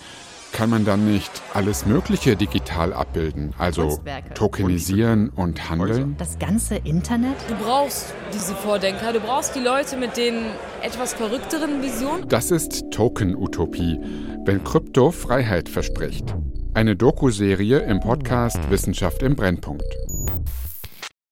kann 0.51 0.69
man 0.69 0.85
dann 0.85 1.05
nicht 1.05 1.31
alles 1.53 1.85
Mögliche 1.85 2.35
digital 2.35 2.93
abbilden, 2.93 3.53
also 3.57 3.99
tokenisieren 4.33 5.29
und 5.29 5.69
handeln? 5.69 6.15
Das 6.17 6.39
ganze 6.39 6.75
Internet? 6.75 7.35
Du 7.47 7.55
brauchst 7.55 8.13
diese 8.33 8.55
Vordenker, 8.55 9.13
du 9.13 9.19
brauchst 9.19 9.55
die 9.55 9.59
Leute 9.59 9.97
mit 9.97 10.17
den 10.17 10.35
etwas 10.81 11.13
verrückteren 11.13 11.81
Visionen. 11.81 12.27
Das 12.27 12.51
ist 12.51 12.91
Token-Utopie, 12.91 13.99
wenn 14.45 14.63
Krypto 14.63 15.11
Freiheit 15.11 15.69
verspricht. 15.69 16.35
Eine 16.73 16.95
Doku-Serie 16.95 17.79
im 17.79 17.99
Podcast 17.99 18.69
Wissenschaft 18.69 19.23
im 19.23 19.35
Brennpunkt. 19.35 19.83